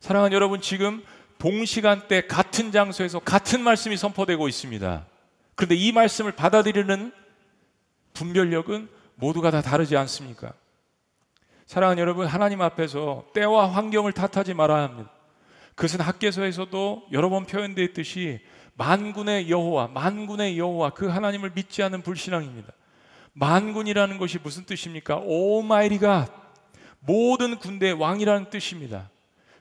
사랑하는 0.00 0.34
여러분, 0.34 0.62
지금 0.62 1.04
동시간대 1.36 2.26
같은 2.26 2.72
장소에서 2.72 3.18
같은 3.18 3.60
말씀이 3.60 3.98
선포되고 3.98 4.48
있습니다. 4.48 5.06
그런데 5.54 5.74
이 5.74 5.92
말씀을 5.92 6.32
받아들이는 6.32 7.12
분별력은 8.14 8.88
모두가 9.16 9.50
다 9.50 9.60
다르지 9.60 9.94
않습니까? 9.98 10.54
사랑하는 11.66 12.00
여러분, 12.00 12.26
하나님 12.26 12.62
앞에서 12.62 13.26
때와 13.34 13.70
환경을 13.70 14.14
탓하지 14.14 14.54
말아야 14.54 14.84
합니다. 14.84 15.10
그것은 15.74 16.00
학계서에서도 16.00 17.08
여러 17.12 17.28
번 17.28 17.44
표현되었듯이 17.44 18.40
만군의 18.76 19.50
여호와, 19.50 19.88
만군의 19.88 20.58
여호와 20.58 20.90
그 20.94 21.08
하나님을 21.08 21.52
믿지 21.54 21.82
않는 21.82 22.00
불신앙입니다. 22.00 22.72
만군이라는 23.34 24.18
것이 24.18 24.38
무슨 24.38 24.64
뜻입니까? 24.64 25.16
오마이리가 25.24 26.28
모든 27.00 27.58
군대의 27.58 27.94
왕이라는 27.94 28.50
뜻입니다. 28.50 29.10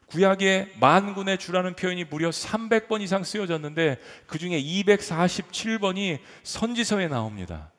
구약에 0.08 0.74
만군의 0.80 1.38
주라는 1.38 1.76
표현이 1.76 2.04
무려 2.06 2.30
300번 2.30 3.02
이상 3.02 3.24
쓰여졌는데 3.24 3.98
그 4.28 4.38
중에 4.38 4.62
247번이 4.62 6.20
선지서에 6.44 7.08
나옵니다. 7.08 7.72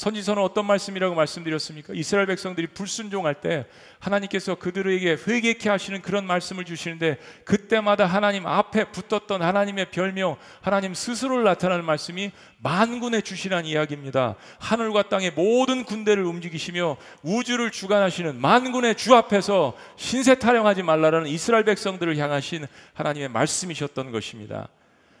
선지서는 0.00 0.42
어떤 0.42 0.64
말씀이라고 0.64 1.14
말씀드렸습니까? 1.14 1.92
이스라엘 1.94 2.26
백성들이 2.26 2.68
불순종할 2.68 3.34
때 3.42 3.66
하나님께서 3.98 4.54
그들에게 4.54 5.18
회개케 5.28 5.68
하시는 5.68 6.00
그런 6.00 6.26
말씀을 6.26 6.64
주시는데 6.64 7.18
그때마다 7.44 8.06
하나님 8.06 8.46
앞에 8.46 8.92
붙었던 8.92 9.42
하나님의 9.42 9.90
별명, 9.90 10.36
하나님 10.62 10.94
스스로를 10.94 11.44
나타나는 11.44 11.84
말씀이 11.84 12.32
만군의 12.62 13.22
주시란 13.24 13.66
이야기입니다. 13.66 14.36
하늘과 14.58 15.10
땅의 15.10 15.32
모든 15.32 15.84
군대를 15.84 16.24
움직이시며 16.24 16.96
우주를 17.22 17.70
주관하시는 17.70 18.40
만군의 18.40 18.94
주 18.94 19.14
앞에서 19.14 19.76
신세 19.96 20.34
타령하지 20.36 20.82
말라라는 20.82 21.26
이스라엘 21.26 21.64
백성들을 21.64 22.16
향하신 22.16 22.66
하나님의 22.94 23.28
말씀이셨던 23.28 24.12
것입니다. 24.12 24.66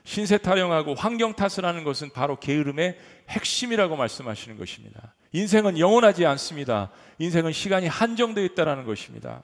신세 0.04 0.38
타령하고 0.38 0.94
환경 0.94 1.34
탓을 1.34 1.64
하는 1.64 1.84
것은 1.84 2.10
바로 2.10 2.38
게으름의 2.38 2.98
핵심이라고 3.28 3.96
말씀하시는 3.96 4.56
것입니다. 4.58 5.14
인생은 5.32 5.78
영원하지 5.78 6.26
않습니다. 6.26 6.90
인생은 7.18 7.52
시간이 7.52 7.86
한정되어 7.86 8.44
있다는 8.44 8.84
것입니다. 8.84 9.42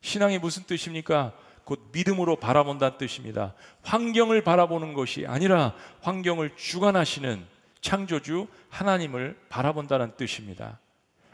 신앙이 0.00 0.38
무슨 0.38 0.64
뜻입니까? 0.64 1.32
곧 1.64 1.88
믿음으로 1.92 2.36
바라본다는 2.36 2.96
뜻입니다. 2.96 3.54
환경을 3.82 4.42
바라보는 4.42 4.94
것이 4.94 5.26
아니라 5.26 5.74
환경을 6.02 6.52
주관하시는 6.54 7.44
창조주 7.80 8.46
하나님을 8.68 9.36
바라본다는 9.48 10.12
뜻입니다. 10.16 10.78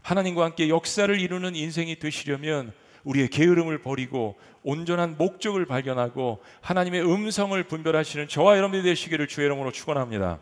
하나님과 0.02 0.44
함께 0.44 0.68
역사를 0.68 1.20
이루는 1.20 1.54
인생이 1.54 1.98
되시려면 1.98 2.72
우리의 3.04 3.28
게으름을 3.28 3.82
버리고 3.82 4.38
온전한 4.62 5.16
목적을 5.16 5.66
발견하고 5.66 6.42
하나님의 6.60 7.02
음성을 7.02 7.60
분별하시는 7.64 8.28
저와 8.28 8.56
여러분이 8.56 8.82
되시기를 8.82 9.28
주의 9.28 9.46
이름으로 9.46 9.72
축원합니다. 9.72 10.40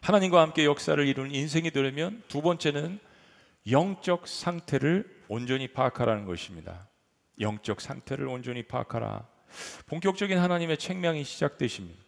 하나님과 0.00 0.40
함께 0.40 0.64
역사를 0.64 1.04
이루는 1.04 1.34
인생이 1.34 1.70
되려면 1.70 2.22
두 2.28 2.42
번째는 2.42 2.98
영적 3.70 4.28
상태를 4.28 5.08
온전히 5.28 5.68
파악하라는 5.68 6.26
것입니다. 6.26 6.88
영적 7.40 7.80
상태를 7.80 8.28
온전히 8.28 8.62
파악하라. 8.62 9.26
본격적인 9.86 10.38
하나님의 10.38 10.76
책명이 10.76 11.24
시작되십니다. 11.24 12.02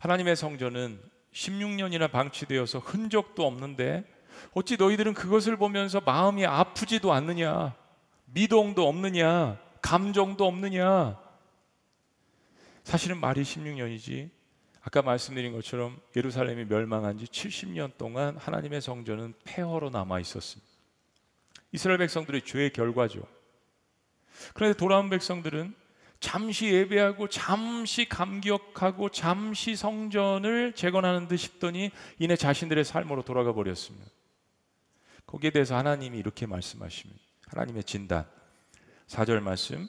하나님의 0.00 0.36
성전은 0.36 1.00
16년이나 1.32 2.10
방치되어서 2.10 2.80
흔적도 2.80 3.46
없는데 3.46 4.04
어찌 4.52 4.76
너희들은 4.76 5.14
그것을 5.14 5.56
보면서 5.56 6.00
마음이 6.00 6.44
아프지도 6.46 7.12
않느냐? 7.12 7.74
미동도 8.32 8.86
없느냐? 8.88 9.60
감정도 9.82 10.46
없느냐? 10.46 11.18
사실은 12.84 13.18
말이 13.20 13.42
16년이지. 13.42 14.30
아까 14.80 15.02
말씀드린 15.02 15.52
것처럼 15.52 16.00
예루살렘이 16.16 16.64
멸망한 16.64 17.18
지 17.18 17.26
70년 17.26 17.98
동안 17.98 18.36
하나님의 18.38 18.80
성전은 18.80 19.34
폐허로 19.44 19.90
남아 19.90 20.20
있었습니다. 20.20 20.66
이스라엘 21.72 21.98
백성들의 21.98 22.42
죄의 22.42 22.72
결과죠. 22.72 23.20
그런데 24.54 24.76
돌아온 24.76 25.10
백성들은 25.10 25.74
잠시 26.20 26.72
예배하고 26.72 27.28
잠시 27.28 28.08
감격하고 28.08 29.10
잠시 29.10 29.76
성전을 29.76 30.72
재건하는 30.74 31.28
듯 31.28 31.36
싶더니 31.36 31.90
이내 32.18 32.34
자신들의 32.36 32.84
삶으로 32.84 33.22
돌아가 33.22 33.52
버렸습니다. 33.52 34.06
거기에 35.26 35.50
대해서 35.50 35.76
하나님이 35.76 36.18
이렇게 36.18 36.46
말씀하십니다. 36.46 37.27
하나님의 37.48 37.84
진단. 37.84 38.26
4절 39.06 39.40
말씀. 39.40 39.88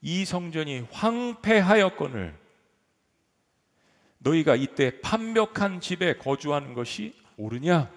이 0.00 0.24
성전이 0.24 0.80
황폐하였거늘 0.90 2.38
너희가 4.18 4.56
이때 4.56 5.00
판벽한 5.00 5.80
집에 5.80 6.16
거주하는 6.16 6.74
것이 6.74 7.14
옳으냐? 7.36 7.90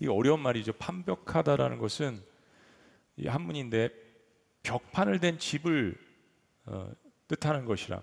이 0.00 0.06
어려운 0.06 0.40
말이죠. 0.40 0.72
판벽하다라는 0.74 1.78
것은 1.78 2.22
이 3.16 3.26
한문인데 3.26 3.90
벽판을 4.62 5.20
댄 5.20 5.38
집을 5.38 5.98
어, 6.66 6.90
뜻하는 7.26 7.64
것이라. 7.64 8.00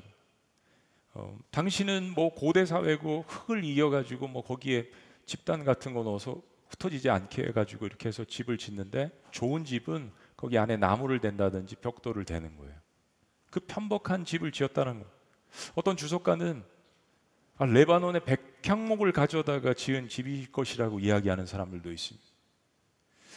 어, 1.13 1.39
당신은 1.51 2.13
뭐 2.13 2.33
고대 2.33 2.65
사회고 2.65 3.25
흙을 3.27 3.63
이어가지고 3.63 4.27
뭐 4.27 4.43
거기에 4.43 4.89
집단 5.25 5.63
같은 5.63 5.93
거 5.93 6.03
넣어서 6.03 6.41
흩어지지 6.69 7.09
않게 7.09 7.43
해가지고 7.43 7.85
이렇게 7.85 8.09
해서 8.09 8.23
집을 8.23 8.57
짓는데 8.57 9.11
좋은 9.31 9.65
집은 9.65 10.11
거기 10.35 10.57
안에 10.57 10.77
나무를 10.77 11.19
댄다든지 11.19 11.77
벽돌을 11.77 12.25
대는 12.25 12.57
거예요. 12.57 12.73
그 13.49 13.59
편박한 13.61 14.25
집을 14.25 14.51
지었다는 14.51 14.99
거. 14.99 15.05
어떤 15.75 15.95
주석가는 15.95 16.63
아, 17.57 17.65
레바논의 17.65 18.25
백향목을 18.25 19.13
가져다가 19.13 19.73
지은 19.73 20.09
집일 20.09 20.51
것이라고 20.51 20.99
이야기하는 20.99 21.45
사람들도 21.45 21.89
있습니다. 21.91 22.27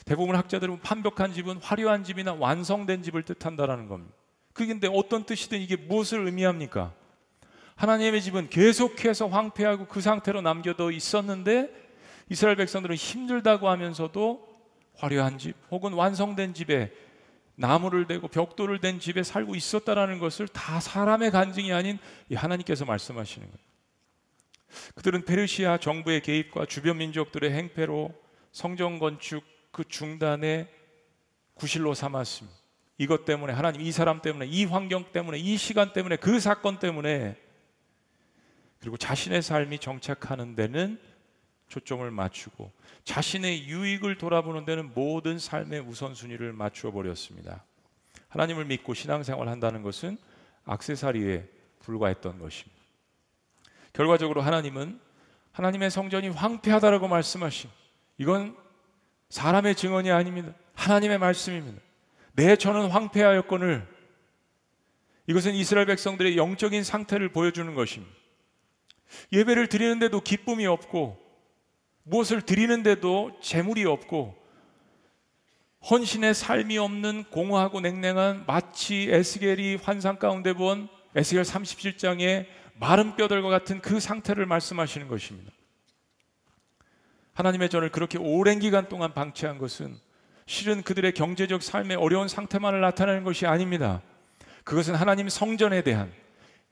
대부분 0.05 0.35
학자들은 0.35 0.81
판벽한 0.81 1.33
집은 1.33 1.59
화려한 1.59 2.03
집이나 2.03 2.35
완성된 2.35 3.03
집을 3.03 3.23
뜻한다라는 3.23 3.89
겁니다. 3.89 4.15
그게 4.53 4.77
어떤 4.89 5.25
뜻이든 5.25 5.61
이게 5.61 5.77
무엇을 5.77 6.27
의미합니까? 6.27 6.93
하나님의 7.77 8.23
집은 8.23 8.49
계속해서 8.49 9.29
황폐하고 9.29 9.87
그 9.87 10.01
상태로 10.01 10.41
남겨져 10.41 10.91
있었는데 10.91 11.88
이스라엘 12.31 12.57
백성들은 12.57 12.97
힘들다고 12.97 13.69
하면서도 13.69 14.47
화려한 14.97 15.39
집 15.39 15.57
혹은 15.71 15.93
완성된 15.93 16.55
집에 16.55 16.93
나무를 17.55 18.07
대고 18.07 18.29
벽돌을 18.29 18.81
댄 18.81 19.01
집에 19.01 19.23
살고 19.23 19.57
있었다라는 19.57 20.19
것을 20.19 20.47
다 20.47 20.79
사람의 20.79 21.31
간증이 21.31 21.73
아닌 21.73 21.99
하나님께서 22.33 22.85
말씀하시는 22.85 23.47
거예요. 23.49 23.69
그들은 24.95 25.25
페르시아 25.25 25.79
정부의 25.79 26.23
개입과 26.23 26.67
주변 26.67 26.99
민족들의 26.99 27.51
행패로 27.51 28.15
성전 28.53 28.99
건축 28.99 29.43
그 29.73 29.85
중단에 29.85 30.69
구실로 31.55 31.95
삼았습니다. 31.95 32.57
이것 32.99 33.25
때문에 33.25 33.53
하나님 33.53 33.81
이 33.81 33.93
사람 33.93 34.21
때문에 34.21 34.47
이 34.47 34.65
환경 34.65 35.11
때문에 35.13 35.39
이 35.39 35.57
시간 35.57 35.93
때문에 35.93 36.17
그 36.17 36.41
사건 36.41 36.79
때문에 36.79 37.37
그리고 38.81 38.97
자신의 38.97 39.43
삶이 39.43 39.79
정착하는 39.79 40.55
데는 40.55 41.01
초점을 41.69 42.11
맞추고 42.11 42.71
자신의 43.05 43.69
유익을 43.69 44.19
돌아보는 44.19 44.65
데는 44.65 44.93
모든 44.95 45.39
삶의 45.39 45.81
우선순위를 45.81 46.53
맞추어 46.53 46.91
버렸습니다. 46.91 47.65
하나님을 48.29 48.65
믿고 48.67 48.95
신앙생활 48.95 49.49
한다는 49.49 49.83
것은 49.83 50.19
악세사리에 50.65 51.47
불과했던 51.81 52.39
것입니다. 52.39 52.79
결과적으로 53.93 54.43
하나님은 54.43 55.01
하나님의 55.53 55.91
성전이 55.91 56.29
황폐하다라고 56.29 57.09
말씀하신 57.09 57.71
이건 58.19 58.57
사람의 59.31 59.75
증언이 59.75 60.11
아닙니다. 60.11 60.53
하나님의 60.75 61.19
말씀입니다. 61.19 61.81
내 62.35 62.57
저는 62.57 62.91
황폐하였거늘 62.91 63.87
이것은 65.27 65.55
이스라엘 65.55 65.87
백성들의 65.87 66.37
영적인 66.37 66.85
상태를 66.85 67.31
보여주는 67.33 67.75
것입니다. 67.75 68.15
예배를 69.33 69.69
드리는데도 69.69 70.21
기쁨이 70.21 70.67
없고 70.67 71.28
무엇을 72.03 72.43
드리는데도 72.43 73.33
재물이 73.43 73.85
없고 73.85 74.37
헌신의 75.91 76.35
삶이 76.35 76.79
없는 76.79 77.25
공허하고 77.31 77.81
냉랭한 77.81 78.45
마치 78.47 79.09
에스겔이 79.11 79.77
환상 79.77 80.19
가운데 80.19 80.53
본 80.53 80.89
에스겔 81.15 81.43
37장의 81.43 82.47
마른 82.75 83.17
뼈들과 83.17 83.49
같은 83.49 83.81
그 83.81 84.01
상태를 84.01 84.47
말씀하시는 84.47 85.09
것입니다. 85.09 85.53
하나님의 87.35 87.71
전을 87.71 87.91
그렇게 87.91 88.19
오랜 88.19 88.59
기간 88.59 88.89
동안 88.89 89.15
방치한 89.15 89.59
것은 89.59 89.97
실은 90.47 90.83
그들의 90.83 91.13
경제적 91.13 91.63
삶의 91.63 91.97
어려운 91.97 92.27
상태만을 92.27 92.81
나타내는 92.81 93.23
것이 93.23 93.47
아닙니다. 93.47 94.03
그것은 94.65 94.95
하나님 94.95 95.29
성전에 95.29 95.83
대한 95.83 96.13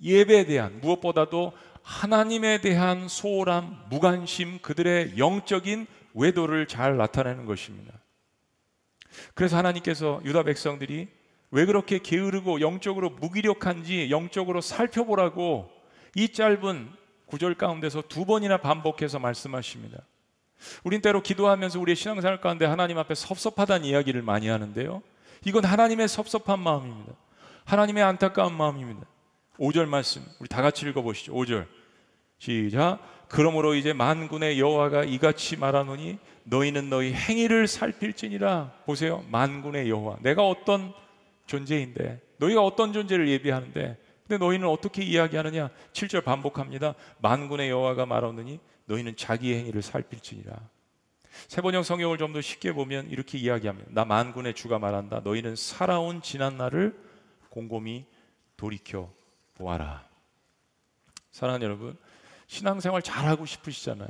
예배에 0.02 0.46
대한 0.46 0.80
무엇보다도 0.80 1.52
하나님에 1.86 2.60
대한 2.60 3.06
소홀함, 3.06 3.84
무관심, 3.90 4.58
그들의 4.58 5.18
영적인 5.18 5.86
외도를 6.14 6.66
잘 6.66 6.96
나타내는 6.96 7.46
것입니다. 7.46 7.92
그래서 9.34 9.56
하나님께서 9.56 10.20
유다 10.24 10.42
백성들이 10.42 11.06
왜 11.52 11.64
그렇게 11.64 12.00
게으르고 12.00 12.60
영적으로 12.60 13.10
무기력한지 13.10 14.10
영적으로 14.10 14.60
살펴보라고 14.60 15.70
이 16.16 16.32
짧은 16.32 16.90
구절 17.26 17.54
가운데서 17.54 18.02
두 18.08 18.24
번이나 18.24 18.56
반복해서 18.56 19.20
말씀하십니다. 19.20 20.02
우린 20.82 21.00
때로 21.00 21.22
기도하면서 21.22 21.78
우리의 21.78 21.94
신앙생활 21.94 22.40
가운데 22.40 22.64
하나님 22.66 22.98
앞에 22.98 23.14
섭섭하다는 23.14 23.86
이야기를 23.86 24.22
많이 24.22 24.48
하는데요. 24.48 25.02
이건 25.44 25.64
하나님의 25.64 26.08
섭섭한 26.08 26.58
마음입니다. 26.58 27.12
하나님의 27.64 28.02
안타까운 28.02 28.54
마음입니다. 28.54 29.06
5절 29.58 29.86
말씀 29.86 30.22
우리 30.38 30.48
다 30.48 30.62
같이 30.62 30.86
읽어 30.88 31.02
보시죠. 31.02 31.32
5절. 31.32 31.66
시작. 32.38 32.98
그러므로 33.28 33.74
이제 33.74 33.92
만군의 33.92 34.60
여호와가 34.60 35.04
이같이 35.04 35.56
말하노니 35.56 36.18
너희는 36.44 36.90
너희 36.90 37.12
행위를 37.12 37.66
살필지니라. 37.66 38.72
보세요. 38.86 39.24
만군의 39.30 39.88
여호와. 39.90 40.18
내가 40.22 40.46
어떤 40.46 40.92
존재인데 41.46 42.20
너희가 42.38 42.62
어떤 42.62 42.92
존재를 42.92 43.28
예비하는데 43.28 43.98
근데 44.28 44.44
너희는 44.44 44.66
어떻게 44.68 45.02
이야기하느냐? 45.02 45.70
7절 45.92 46.24
반복합니다. 46.24 46.94
만군의 47.20 47.70
여호와가 47.70 48.06
말하노니 48.06 48.58
너희는 48.86 49.16
자기의 49.16 49.58
행위를 49.60 49.82
살필지니라. 49.82 50.56
세번역 51.48 51.84
성경을 51.84 52.18
좀 52.18 52.32
더 52.32 52.40
쉽게 52.40 52.72
보면 52.72 53.08
이렇게 53.10 53.38
이야기합니다. 53.38 53.90
나 53.92 54.04
만군의 54.04 54.54
주가 54.54 54.78
말한다. 54.78 55.20
너희는 55.22 55.54
살아온 55.56 56.22
지난 56.22 56.56
날을 56.56 56.96
곰곰이 57.50 58.04
돌이켜 58.56 59.12
보아라. 59.56 60.04
사랑하는 61.32 61.64
여러분, 61.64 61.98
신앙생활 62.46 63.02
잘하고 63.02 63.46
싶으시잖아요. 63.46 64.08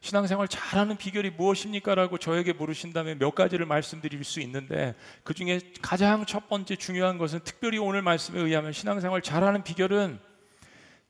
신앙생활 0.00 0.48
잘하는 0.48 0.96
비결이 0.96 1.30
무엇입니까? 1.30 1.94
라고 1.94 2.18
저에게 2.18 2.52
물으신다면 2.52 3.18
몇 3.18 3.34
가지를 3.36 3.66
말씀드릴 3.66 4.24
수 4.24 4.40
있는데 4.40 4.96
그 5.22 5.32
중에 5.32 5.60
가장 5.80 6.26
첫 6.26 6.48
번째 6.48 6.74
중요한 6.74 7.18
것은 7.18 7.40
특별히 7.44 7.78
오늘 7.78 8.02
말씀에 8.02 8.40
의하면 8.40 8.72
신앙생활 8.72 9.22
잘하는 9.22 9.62
비결은 9.62 10.18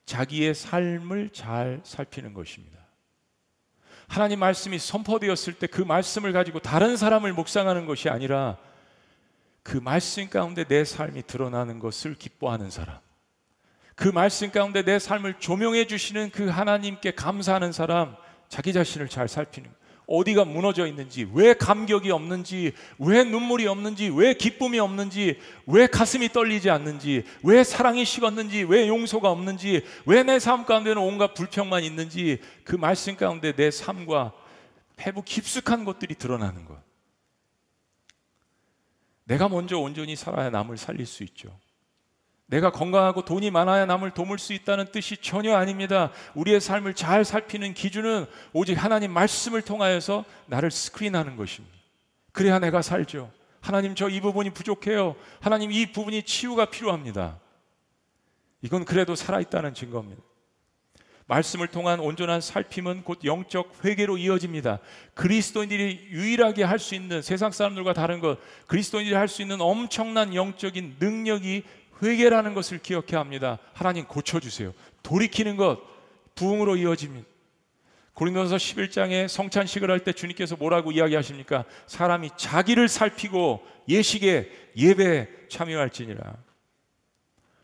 자기의 0.04 0.54
삶을 0.54 1.30
잘 1.30 1.80
살피는 1.84 2.34
것입니다. 2.34 2.78
하나님 4.08 4.40
말씀이 4.40 4.78
선포되었을 4.78 5.54
때 5.54 5.66
그 5.66 5.80
말씀을 5.80 6.34
가지고 6.34 6.58
다른 6.58 6.98
사람을 6.98 7.32
묵상하는 7.32 7.86
것이 7.86 8.10
아니라 8.10 8.58
그 9.62 9.78
말씀 9.78 10.28
가운데 10.28 10.64
내 10.64 10.84
삶이 10.84 11.22
드러나는 11.26 11.78
것을 11.78 12.14
기뻐하는 12.14 12.68
사람. 12.68 12.98
그 13.94 14.08
말씀 14.08 14.50
가운데 14.50 14.82
내 14.82 14.98
삶을 14.98 15.34
조명해 15.38 15.86
주시는 15.86 16.30
그 16.30 16.48
하나님께 16.48 17.12
감사하는 17.12 17.72
사람, 17.72 18.16
자기 18.48 18.72
자신을 18.72 19.08
잘 19.08 19.28
살피는 19.28 19.70
어디가 20.06 20.44
무너져 20.44 20.86
있는지, 20.86 21.26
왜 21.32 21.54
감격이 21.54 22.10
없는지, 22.10 22.72
왜 22.98 23.24
눈물이 23.24 23.66
없는지, 23.66 24.10
왜 24.10 24.34
기쁨이 24.34 24.78
없는지, 24.78 25.38
왜 25.66 25.86
가슴이 25.86 26.28
떨리지 26.30 26.68
않는지, 26.70 27.24
왜 27.42 27.64
사랑이 27.64 28.04
식었는지, 28.04 28.64
왜 28.64 28.88
용서가 28.88 29.30
없는지, 29.30 29.84
왜 30.04 30.22
내 30.22 30.38
삶 30.38 30.66
가운데는 30.66 31.00
온갖 31.00 31.34
불평만 31.34 31.84
있는지 31.84 32.40
그 32.64 32.76
말씀 32.76 33.16
가운데 33.16 33.52
내 33.52 33.70
삶과 33.70 34.32
패부 34.96 35.22
깊숙한 35.22 35.84
것들이 35.84 36.14
드러나는 36.16 36.64
것. 36.64 36.78
내가 39.24 39.48
먼저 39.48 39.78
온전히 39.78 40.16
살아야 40.16 40.50
남을 40.50 40.76
살릴 40.76 41.06
수 41.06 41.22
있죠. 41.22 41.58
내가 42.52 42.70
건강하고 42.70 43.24
돈이 43.24 43.50
많아야 43.50 43.86
남을 43.86 44.10
도울 44.10 44.38
수 44.38 44.52
있다는 44.52 44.92
뜻이 44.92 45.16
전혀 45.16 45.56
아닙니다. 45.56 46.12
우리의 46.34 46.60
삶을 46.60 46.92
잘 46.92 47.24
살피는 47.24 47.72
기준은 47.72 48.26
오직 48.52 48.74
하나님 48.74 49.10
말씀을 49.10 49.62
통하여서 49.62 50.26
나를 50.46 50.70
스크린하는 50.70 51.36
것입니다. 51.36 51.74
그래야 52.30 52.58
내가 52.58 52.82
살죠. 52.82 53.30
하나님 53.62 53.94
저 53.94 54.10
이 54.10 54.20
부분이 54.20 54.50
부족해요. 54.50 55.16
하나님 55.40 55.72
이 55.72 55.92
부분이 55.92 56.24
치유가 56.24 56.66
필요합니다. 56.66 57.38
이건 58.60 58.84
그래도 58.84 59.14
살아있다는 59.14 59.72
증거입니다. 59.72 60.22
말씀을 61.26 61.68
통한 61.68 62.00
온전한 62.00 62.42
살핌은 62.42 63.04
곧 63.04 63.20
영적 63.24 63.82
회개로 63.82 64.18
이어집니다. 64.18 64.80
그리스도인들이 65.14 66.08
유일하게 66.10 66.64
할 66.64 66.78
수 66.78 66.94
있는 66.94 67.22
세상 67.22 67.50
사람들과 67.50 67.94
다른 67.94 68.20
것, 68.20 68.38
그리스도인들이 68.66 69.14
할 69.16 69.28
수 69.28 69.40
있는 69.40 69.60
엄청난 69.62 70.34
영적인 70.34 70.96
능력이 71.00 71.62
회개라는 72.02 72.54
것을 72.54 72.78
기억해야 72.78 73.20
합니다. 73.20 73.58
하나님 73.72 74.06
고쳐주세요. 74.06 74.74
돌이키는 75.02 75.56
것, 75.56 75.80
부흥으로 76.34 76.76
이어집니다. 76.76 77.28
고린도서 78.14 78.56
11장에 78.56 79.26
성찬식을 79.28 79.90
할 79.90 80.00
때 80.00 80.12
주님께서 80.12 80.56
뭐라고 80.56 80.92
이야기하십니까? 80.92 81.64
사람이 81.86 82.30
자기를 82.36 82.88
살피고 82.88 83.66
예식에 83.88 84.50
예배에 84.76 85.28
참여할지니라. 85.48 86.34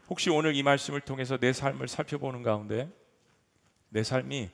혹시 0.09 0.31
오늘 0.31 0.55
이 0.55 0.63
말씀을 0.63 1.03
통해서 1.03 1.37
내 1.37 1.53
삶을 1.53 1.89
살펴보는 1.89 2.43
가운데 2.43 2.89
내 3.91 4.03
삶이 4.03 4.49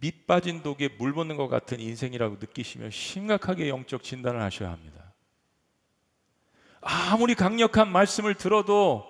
밑 0.00 0.26
빠진 0.26 0.62
독에 0.62 0.88
물 0.96 1.12
붓는 1.12 1.36
것 1.36 1.48
같은 1.48 1.80
인생이라고 1.80 2.36
느끼시면 2.40 2.90
심각하게 2.90 3.68
영적 3.68 4.02
진단을 4.02 4.40
하셔야 4.40 4.70
합니다. 4.70 5.12
아무리 6.80 7.34
강력한 7.34 7.90
말씀을 7.90 8.34
들어도 8.34 9.04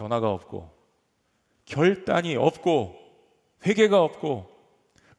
변화가 0.00 0.30
없고 0.30 0.70
결단이 1.66 2.34
없고 2.36 2.98
회개가 3.66 4.02
없고 4.02 4.50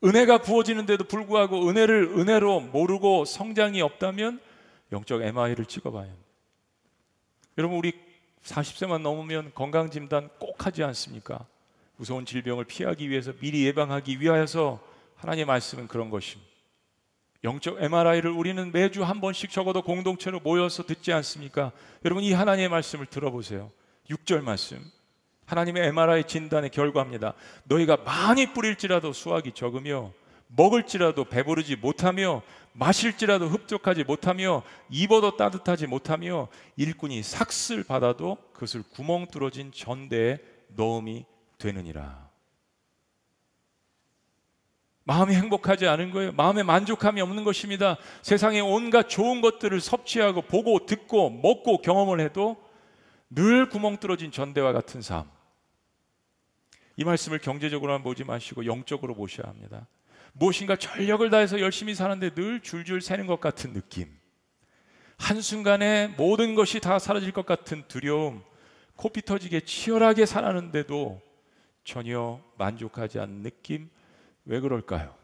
은혜가 0.03 0.39
부어지는데도 0.39 1.03
불구하고 1.03 1.69
은혜를 1.69 2.17
은혜로 2.17 2.61
모르고 2.61 3.25
성장이 3.25 3.81
없다면 3.81 4.41
영적 4.91 5.21
MI를 5.21 5.65
찍어봐야 5.65 6.05
합니다. 6.05 6.25
여러분 7.59 7.77
우리 7.77 7.93
40세만 8.43 9.01
넘으면 9.03 9.51
건강 9.53 9.91
진단 9.91 10.29
꼭 10.39 10.65
하지 10.65 10.83
않습니까? 10.83 11.45
무서운 11.97 12.25
질병을 12.25 12.65
피하기 12.65 13.07
위해서 13.07 13.31
미리 13.33 13.63
예방하기 13.67 14.19
위하여서 14.19 14.79
하나님의 15.17 15.45
말씀은 15.45 15.87
그런 15.87 16.09
것입니다. 16.09 16.49
영적 17.43 17.83
MRI를 17.83 18.31
우리는 18.31 18.71
매주 18.71 19.03
한 19.03 19.21
번씩 19.21 19.51
적어도 19.51 19.83
공동체로 19.83 20.39
모여서 20.39 20.81
듣지 20.83 21.13
않습니까? 21.13 21.71
여러분 22.03 22.23
이 22.23 22.33
하나님의 22.33 22.69
말씀을 22.69 23.05
들어보세요. 23.05 23.71
6절 24.11 24.41
말씀. 24.41 24.79
하나님의 25.45 25.87
MRI 25.87 26.23
진단의 26.25 26.69
결과입니다. 26.69 27.33
너희가 27.65 27.97
많이 27.97 28.53
뿌릴지라도 28.53 29.13
수확이 29.13 29.51
적으며 29.51 30.11
먹을지라도 30.47 31.25
배부르지 31.25 31.77
못하며 31.77 32.41
마실지라도 32.73 33.47
흡족하지 33.47 34.03
못하며 34.05 34.63
입어도 34.89 35.35
따뜻하지 35.35 35.87
못하며 35.87 36.47
일꾼이 36.77 37.21
삭슬 37.23 37.83
받아도 37.83 38.37
그것을 38.53 38.83
구멍 38.91 39.27
뚫어진 39.27 39.71
전대에 39.73 40.39
넣음이 40.75 41.25
되느니라. 41.57 42.29
마음이 45.03 45.33
행복하지 45.33 45.87
않은 45.87 46.11
거예요. 46.11 46.31
마음에 46.31 46.63
만족함이 46.63 47.19
없는 47.21 47.43
것입니다. 47.43 47.97
세상에 48.21 48.61
온갖 48.61 49.09
좋은 49.09 49.41
것들을 49.41 49.81
섭취하고 49.81 50.43
보고 50.43 50.85
듣고 50.85 51.29
먹고 51.29 51.81
경험을 51.81 52.21
해도 52.21 52.55
늘 53.33 53.69
구멍 53.69 53.97
뚫어진 53.97 54.31
전대와 54.31 54.73
같은 54.73 55.01
삶. 55.01 55.25
이 56.97 57.03
말씀을 57.05 57.39
경제적으로만 57.39 58.03
보지 58.03 58.25
마시고 58.25 58.65
영적으로 58.65 59.15
보셔야 59.15 59.47
합니다. 59.47 59.87
무엇인가 60.33 60.75
전력을 60.75 61.29
다해서 61.29 61.59
열심히 61.61 61.95
사는데 61.95 62.31
늘 62.31 62.61
줄줄 62.61 63.01
새는 63.01 63.27
것 63.27 63.39
같은 63.39 63.73
느낌. 63.73 64.07
한순간에 65.17 66.07
모든 66.17 66.55
것이 66.55 66.79
다 66.79 66.99
사라질 66.99 67.31
것 67.31 67.45
같은 67.45 67.83
두려움. 67.87 68.43
코피 68.97 69.21
터지게 69.21 69.61
치열하게 69.61 70.25
살았는데도 70.25 71.21
전혀 71.83 72.41
만족하지 72.57 73.19
않는 73.19 73.43
느낌. 73.43 73.89
왜 74.45 74.59
그럴까요? 74.59 75.15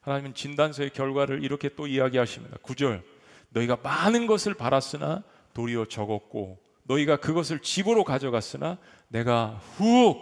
하나님은 0.00 0.34
진단서의 0.34 0.90
결과를 0.90 1.42
이렇게 1.42 1.70
또 1.70 1.86
이야기하십니다. 1.86 2.58
9절. 2.58 3.02
너희가 3.50 3.76
많은 3.82 4.26
것을 4.26 4.54
바랐으나 4.54 5.24
도리어 5.54 5.86
적었고 5.86 6.67
너희가 6.88 7.16
그것을 7.16 7.60
집으로 7.60 8.02
가져갔으나 8.02 8.78
내가 9.08 9.60
후 9.76 10.16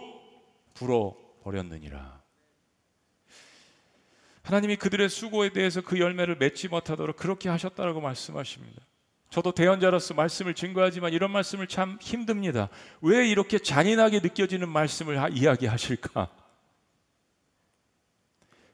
불어 0.73 1.15
버렸느니라. 1.43 2.17
하나님이 4.43 4.77
그들의 4.77 5.09
수고에 5.09 5.49
대해서 5.49 5.81
그 5.81 5.99
열매를 5.99 6.37
맺지 6.37 6.69
못하도록 6.69 7.15
그렇게 7.17 7.49
하셨다라고 7.49 7.99
말씀하십니다. 7.99 8.81
저도 9.29 9.51
대언자로서 9.51 10.13
말씀을 10.13 10.53
증거하지만 10.53 11.11
이런 11.11 11.31
말씀을 11.31 11.67
참 11.67 11.97
힘듭니다. 11.99 12.69
왜 13.01 13.27
이렇게 13.27 13.57
잔인하게 13.57 14.21
느껴지는 14.21 14.69
말씀을 14.69 15.17
이야기하실까? 15.35 16.29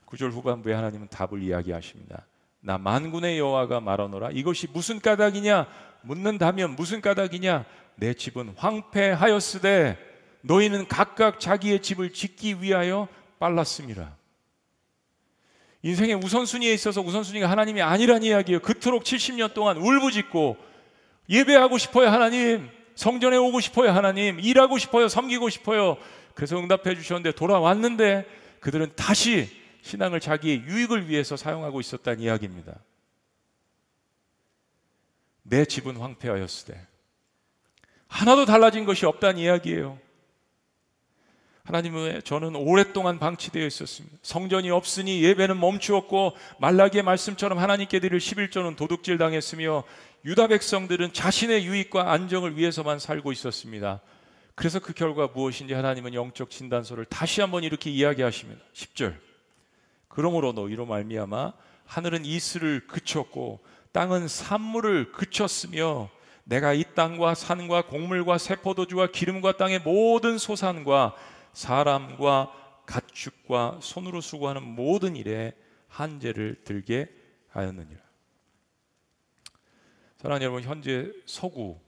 구절 0.06 0.30
후반부에 0.30 0.74
하나님은 0.74 1.08
답을 1.08 1.42
이야기하십니다. 1.42 2.28
나 2.60 2.78
만군의 2.78 3.40
여호와가 3.40 3.82
말하노라 3.82 4.30
이것이 4.32 4.68
무슨 4.72 5.00
까닭이냐 5.00 5.68
묻는다면 6.04 6.76
무슨 6.76 7.02
까닭이냐 7.02 7.66
내 7.96 8.14
집은 8.14 8.54
황폐하였으되 8.56 9.98
너희는 10.42 10.88
각각 10.88 11.40
자기의 11.40 11.82
집을 11.82 12.14
짓기 12.14 12.62
위하여 12.62 13.08
빨랐습니다. 13.40 14.18
인생의 15.82 16.16
우선순위에 16.16 16.74
있어서 16.74 17.02
우선순위가 17.02 17.50
하나님이 17.50 17.82
아니란 17.82 18.24
이야기예요. 18.24 18.62
그토록 18.62 19.04
70년 19.04 19.54
동안 19.54 19.78
울부짖고 19.78 20.58
예배하고 21.30 21.78
싶어요, 21.78 22.10
하나님. 22.10 22.70
성전에 22.96 23.38
오고 23.38 23.60
싶어요, 23.60 23.92
하나님. 23.92 24.40
일하고 24.40 24.78
싶어요, 24.78 25.08
섬기고 25.08 25.50
싶어요. 25.50 25.98
그래서 26.36 26.58
응답해 26.58 26.96
주셨는데 26.96 27.34
돌아왔는데 27.34 28.26
그들은 28.60 28.94
다시 28.96 29.50
신앙을 29.82 30.20
자기의 30.22 30.62
유익을 30.64 31.10
위해서 31.10 31.36
사용하고 31.36 31.82
있었다는 31.82 32.22
이야기입니다. 32.22 32.76
내 35.44 35.66
집은 35.66 35.98
황폐하였으되 35.98 36.93
하나도 38.13 38.45
달라진 38.45 38.86
것이 38.86 39.08
없다는 39.08 39.39
이야기예요. 39.39 39.97
하나님의 41.63 42.21
저는 42.21 42.56
오랫동안 42.56 43.17
방치되어 43.17 43.65
있었습니다. 43.65 44.15
성전이 44.21 44.69
없으니 44.69 45.23
예배는 45.23 45.60
멈추었고 45.60 46.34
말라기의 46.60 47.04
말씀처럼 47.04 47.58
하나님께 47.58 47.99
드릴 47.99 48.19
11조는 48.19 48.76
도둑질 48.76 49.17
당했으며 49.17 49.84
유다 50.26 50.47
백성들은 50.47 51.13
자신의 51.13 51.65
유익과 51.65 52.12
안정을 52.12 52.56
위해서만 52.56 52.99
살고 52.99 53.32
있었습니다. 53.32 53.99
그래서 54.54 54.80
그 54.80 54.93
결과 54.93 55.28
무엇인지 55.34 55.73
하나님은 55.73 56.13
영적 56.13 56.52
진단서를 56.52 57.06
다시 57.06 57.41
한번 57.41 57.63
이렇게 57.63 57.89
이야기하십니다. 57.89 58.62
10절. 58.73 59.15
그러므로 60.08 60.52
너희로 60.52 60.86
말미암아 60.86 61.54
하늘은 61.86 62.26
이슬을 62.26 62.86
그쳤고 62.86 63.60
땅은 63.91 64.28
산물을 64.28 65.13
그쳤으며 65.13 66.10
내가 66.44 66.74
이 66.74 66.84
땅과 66.96 67.36
산과 67.36 67.88
곡물과 67.88 68.38
세포도주와 68.38 69.08
기름과 69.08 69.58
땅의 69.58 69.80
모든 69.80 70.38
소산과 70.38 71.16
사람과 71.54 72.52
가축과 72.86 73.80
손으로 73.82 74.20
수고하는 74.22 74.62
모든 74.64 75.16
일에 75.16 75.54
한제를 75.88 76.64
들게 76.64 77.10
하였느니라. 77.50 78.02
사랑하는 80.18 80.46
여러분, 80.46 80.64
현재 80.64 81.12
서구 81.26 81.80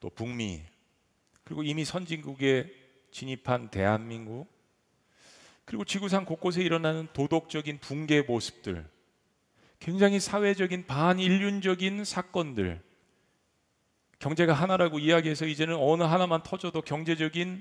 또 0.00 0.10
북미 0.10 0.62
그리고 1.44 1.62
이미 1.62 1.84
선진국에 1.84 2.72
진입한 3.10 3.70
대한민국 3.70 4.46
그리고 5.64 5.84
지구상 5.84 6.24
곳곳에 6.24 6.62
일어나는 6.62 7.08
도덕적인 7.12 7.78
붕괴 7.78 8.22
모습들 8.22 8.88
굉장히 9.78 10.18
사회적인 10.18 10.86
반인륜적인 10.86 12.04
사건들 12.04 12.82
경제가 14.22 14.52
하나라고 14.52 15.00
이야기해서 15.00 15.46
이제는 15.46 15.76
어느 15.80 16.04
하나만 16.04 16.44
터져도 16.44 16.80
경제적인 16.80 17.60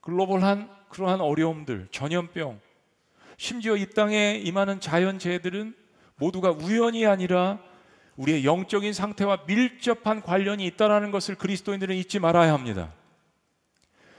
글로벌한 0.00 0.70
그러한 0.88 1.20
어려움들, 1.20 1.88
전염병, 1.90 2.60
심지어 3.36 3.76
이 3.76 3.90
땅에 3.90 4.40
임하는 4.44 4.78
자연재해들은 4.78 5.74
모두가 6.14 6.52
우연이 6.52 7.04
아니라 7.06 7.58
우리의 8.14 8.44
영적인 8.44 8.92
상태와 8.92 9.42
밀접한 9.48 10.22
관련이 10.22 10.64
있다라는 10.66 11.10
것을 11.10 11.34
그리스도인들은 11.34 11.96
잊지 11.96 12.20
말아야 12.20 12.52
합니다. 12.52 12.92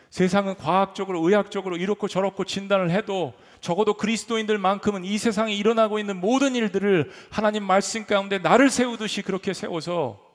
세상은 0.10 0.56
과학적으로 0.56 1.26
의학적으로 1.26 1.78
이렇고 1.78 2.10
저렇고 2.10 2.44
진단을 2.44 2.92
해도 2.92 3.34
적어도 3.62 3.94
그리스도인들만큼은 3.94 5.06
이 5.06 5.18
세상에 5.18 5.54
일어나고 5.54 6.00
있는 6.00 6.20
모든 6.20 6.54
일들을 6.54 7.10
하나님 7.30 7.64
말씀 7.64 8.06
가운데 8.06 8.40
나를 8.40 8.70
세우듯이 8.70 9.22
그렇게 9.22 9.54
세워서 9.54 10.27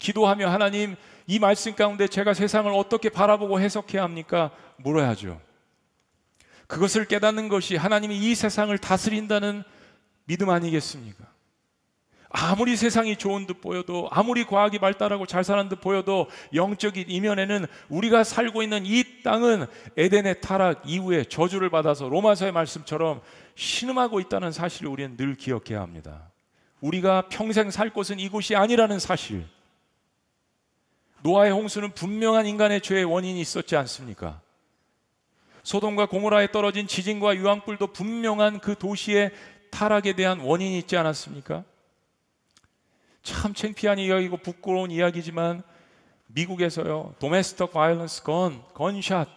기도하며 0.00 0.50
하나님 0.50 0.96
이 1.28 1.38
말씀 1.38 1.76
가운데 1.76 2.08
제가 2.08 2.34
세상을 2.34 2.72
어떻게 2.72 3.08
바라보고 3.08 3.60
해석해야 3.60 4.02
합니까? 4.02 4.50
물어야죠. 4.78 5.40
그것을 6.66 7.04
깨닫는 7.04 7.48
것이 7.48 7.76
하나님이 7.76 8.16
이 8.18 8.34
세상을 8.34 8.76
다스린다는 8.78 9.62
믿음 10.24 10.50
아니겠습니까? 10.50 11.30
아무리 12.32 12.76
세상이 12.76 13.16
좋은 13.16 13.46
듯 13.46 13.60
보여도 13.60 14.08
아무리 14.12 14.44
과학이 14.44 14.78
발달하고 14.78 15.26
잘 15.26 15.42
사는 15.42 15.68
듯 15.68 15.80
보여도 15.80 16.28
영적인 16.54 17.06
이면에는 17.08 17.66
우리가 17.88 18.22
살고 18.22 18.62
있는 18.62 18.86
이 18.86 19.22
땅은 19.24 19.66
에덴의 19.96 20.40
타락 20.40 20.82
이후에 20.86 21.24
저주를 21.24 21.70
받아서 21.70 22.08
로마서의 22.08 22.52
말씀처럼 22.52 23.20
신음하고 23.56 24.20
있다는 24.20 24.52
사실을 24.52 24.90
우리는 24.90 25.16
늘 25.16 25.34
기억해야 25.34 25.80
합니다. 25.80 26.30
우리가 26.80 27.28
평생 27.28 27.70
살 27.70 27.90
곳은 27.90 28.20
이곳이 28.20 28.54
아니라는 28.54 29.00
사실. 29.00 29.44
노아의 31.22 31.52
홍수는 31.52 31.92
분명한 31.92 32.46
인간의 32.46 32.80
죄의 32.80 33.04
원인이 33.04 33.40
있었지 33.40 33.76
않습니까? 33.76 34.40
소돔과 35.62 36.06
고모라에 36.06 36.50
떨어진 36.52 36.86
지진과 36.86 37.36
유황불도 37.36 37.88
분명한 37.88 38.60
그 38.60 38.76
도시의 38.76 39.30
타락에 39.70 40.14
대한 40.14 40.40
원인이 40.40 40.78
있지 40.78 40.96
않았습니까? 40.96 41.64
참 43.22 43.52
창피한 43.52 43.98
이야기고 43.98 44.38
부끄러운 44.38 44.90
이야기지만 44.90 45.62
미국에서요 46.28 47.14
도메스틱 47.18 47.72
바이런스 47.72 48.22
건 48.22 48.62
건샷 48.74 49.28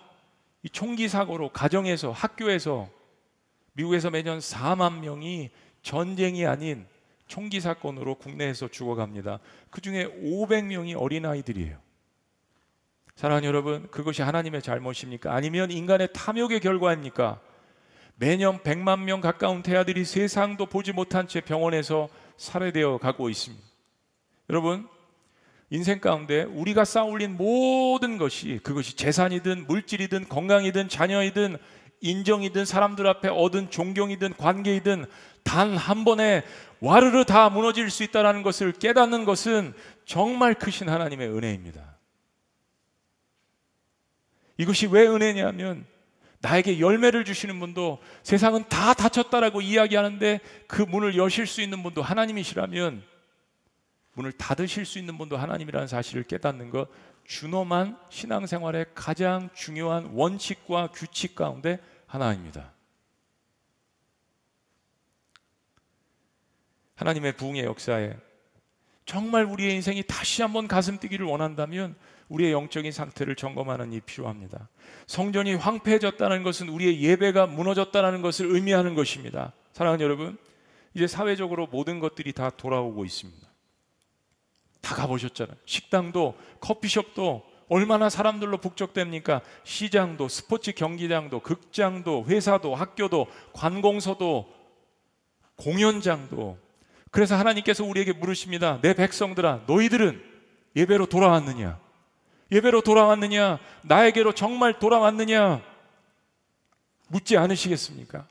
이 0.64 0.70
총기 0.70 1.10
사고로 1.10 1.50
가정에서 1.50 2.12
학교에서 2.12 2.88
미국에서 3.74 4.10
매년 4.10 4.40
4만 4.40 5.00
명이 5.00 5.50
전쟁이 5.82 6.46
아닌 6.46 6.88
총기 7.34 7.60
사건으로 7.60 8.14
국내에서 8.14 8.68
죽어갑니다. 8.68 9.40
그 9.72 9.82
중에 9.82 10.06
500명이 10.22 10.96
어린 10.96 11.26
아이들이에요. 11.26 11.80
사랑하는 13.16 13.48
여러분, 13.48 13.88
그것이 13.90 14.22
하나님의 14.22 14.62
잘못입니까? 14.62 15.34
아니면 15.34 15.72
인간의 15.72 16.10
탐욕의 16.14 16.60
결과입니까? 16.60 17.42
매년 18.18 18.60
100만 18.60 19.00
명 19.00 19.20
가까운 19.20 19.64
태아들이 19.64 20.06
세상도 20.06 20.68
보지 20.68 20.92
못한 20.92 21.28
채 21.28 21.42
병원에서 21.42 22.08
살해되어 22.38 23.00
가고 23.00 23.32
있습니다. 23.32 23.66
여러분, 24.52 24.88
인생 25.72 26.00
가운데 26.00 26.44
우리가 26.44 26.86
쌓아올린 26.86 27.36
모든 27.36 28.20
것이 28.20 28.60
그것이 28.62 28.96
재산이든 28.96 29.66
물질이든 29.66 30.30
건강이든 30.30 30.88
자녀이든 30.88 31.58
인정이든 32.02 32.66
사람들 32.66 33.08
앞에 33.08 33.30
얻은 33.30 33.72
존경이든 33.72 34.36
관계이든 34.36 35.06
단 35.44 35.76
한 35.76 36.06
번에 36.06 36.44
와르르 36.80 37.26
다 37.26 37.50
무너질 37.50 37.90
수 37.90 38.04
있다는 38.04 38.44
것을 38.44 38.74
깨닫는 38.74 39.26
것은 39.26 39.74
정말 40.06 40.54
크신 40.54 40.90
하나님의 40.90 41.30
은혜입니다. 41.30 41.98
이것이 44.58 44.88
왜 44.88 45.08
은혜냐면 45.08 45.86
나에게 46.42 46.80
열매를 46.82 47.24
주시는 47.24 47.58
분도 47.60 48.00
세상은 48.22 48.66
다 48.68 48.94
닫혔다라고 48.94 49.62
이야기하는데 49.62 50.42
그 50.68 50.82
문을 50.82 51.16
여실 51.16 51.48
수 51.48 51.62
있는 51.62 51.82
분도 51.84 52.02
하나님이시라면 52.02 53.02
문을 54.16 54.34
닫으실 54.34 54.86
수 54.86 55.00
있는 55.00 55.18
분도 55.18 55.38
하나님이라는 55.38 55.88
사실을 55.88 56.24
깨닫는 56.24 56.70
것 56.70 56.90
준엄한 57.26 57.98
신앙생활의 58.10 58.88
가장 58.94 59.50
중요한 59.56 60.12
원칙과 60.14 60.88
규칙 60.88 61.36
가운데 61.36 61.80
하나입니다. 62.08 62.73
하나님의 66.96 67.34
부흥의 67.38 67.64
역사에 67.64 68.14
정말 69.06 69.46
우리의 69.46 69.76
인생이 69.76 70.04
다시 70.08 70.42
한번 70.42 70.68
가슴 70.68 70.98
뛰기를 70.98 71.26
원한다면 71.26 71.96
우리의 72.30 72.52
영적인 72.54 72.92
상태를 72.92 73.36
점검하는 73.36 73.92
이 73.92 74.00
필요합니다. 74.00 74.70
성전이 75.08 75.56
황폐해졌다는 75.56 76.44
것은 76.44 76.70
우리의 76.70 77.02
예배가 77.02 77.48
무너졌다는 77.48 78.22
것을 78.22 78.48
의미하는 78.48 78.96
것입니다. 78.96 79.54
사랑하는 79.74 80.04
여러분, 80.04 80.38
이제 80.94 81.08
사회적으로 81.08 81.68
모든 81.68 82.00
것들이 82.00 82.34
다 82.34 82.50
돌아오고 82.50 83.04
있습니다. 83.04 83.48
다 84.82 84.96
가보셨잖아요. 84.96 85.56
식당도 85.66 86.36
커피숍도 86.60 87.44
얼마나 87.70 88.10
사람들로 88.10 88.58
북적됩니까? 88.58 89.42
시장도 89.64 90.28
스포츠 90.28 90.74
경기장도 90.74 91.40
극장도 91.40 92.26
회사도 92.28 92.76
학교도 92.76 93.28
관공서도 93.54 94.54
공연장도 95.56 96.58
그래서 97.14 97.36
하나님께서 97.36 97.84
우리에게 97.84 98.12
물으십니다. 98.12 98.80
내 98.82 98.96
백성들아 98.96 99.66
너희들은 99.68 100.20
예배로 100.76 101.06
돌아왔느냐? 101.06 101.80
예배로 102.52 102.82
돌아왔느냐? 102.82 103.60
나에게로 103.84 104.34
정말 104.34 104.80
돌아왔느냐? 104.80 105.62
묻지 107.10 107.38
않으시겠습니까? 107.38 108.26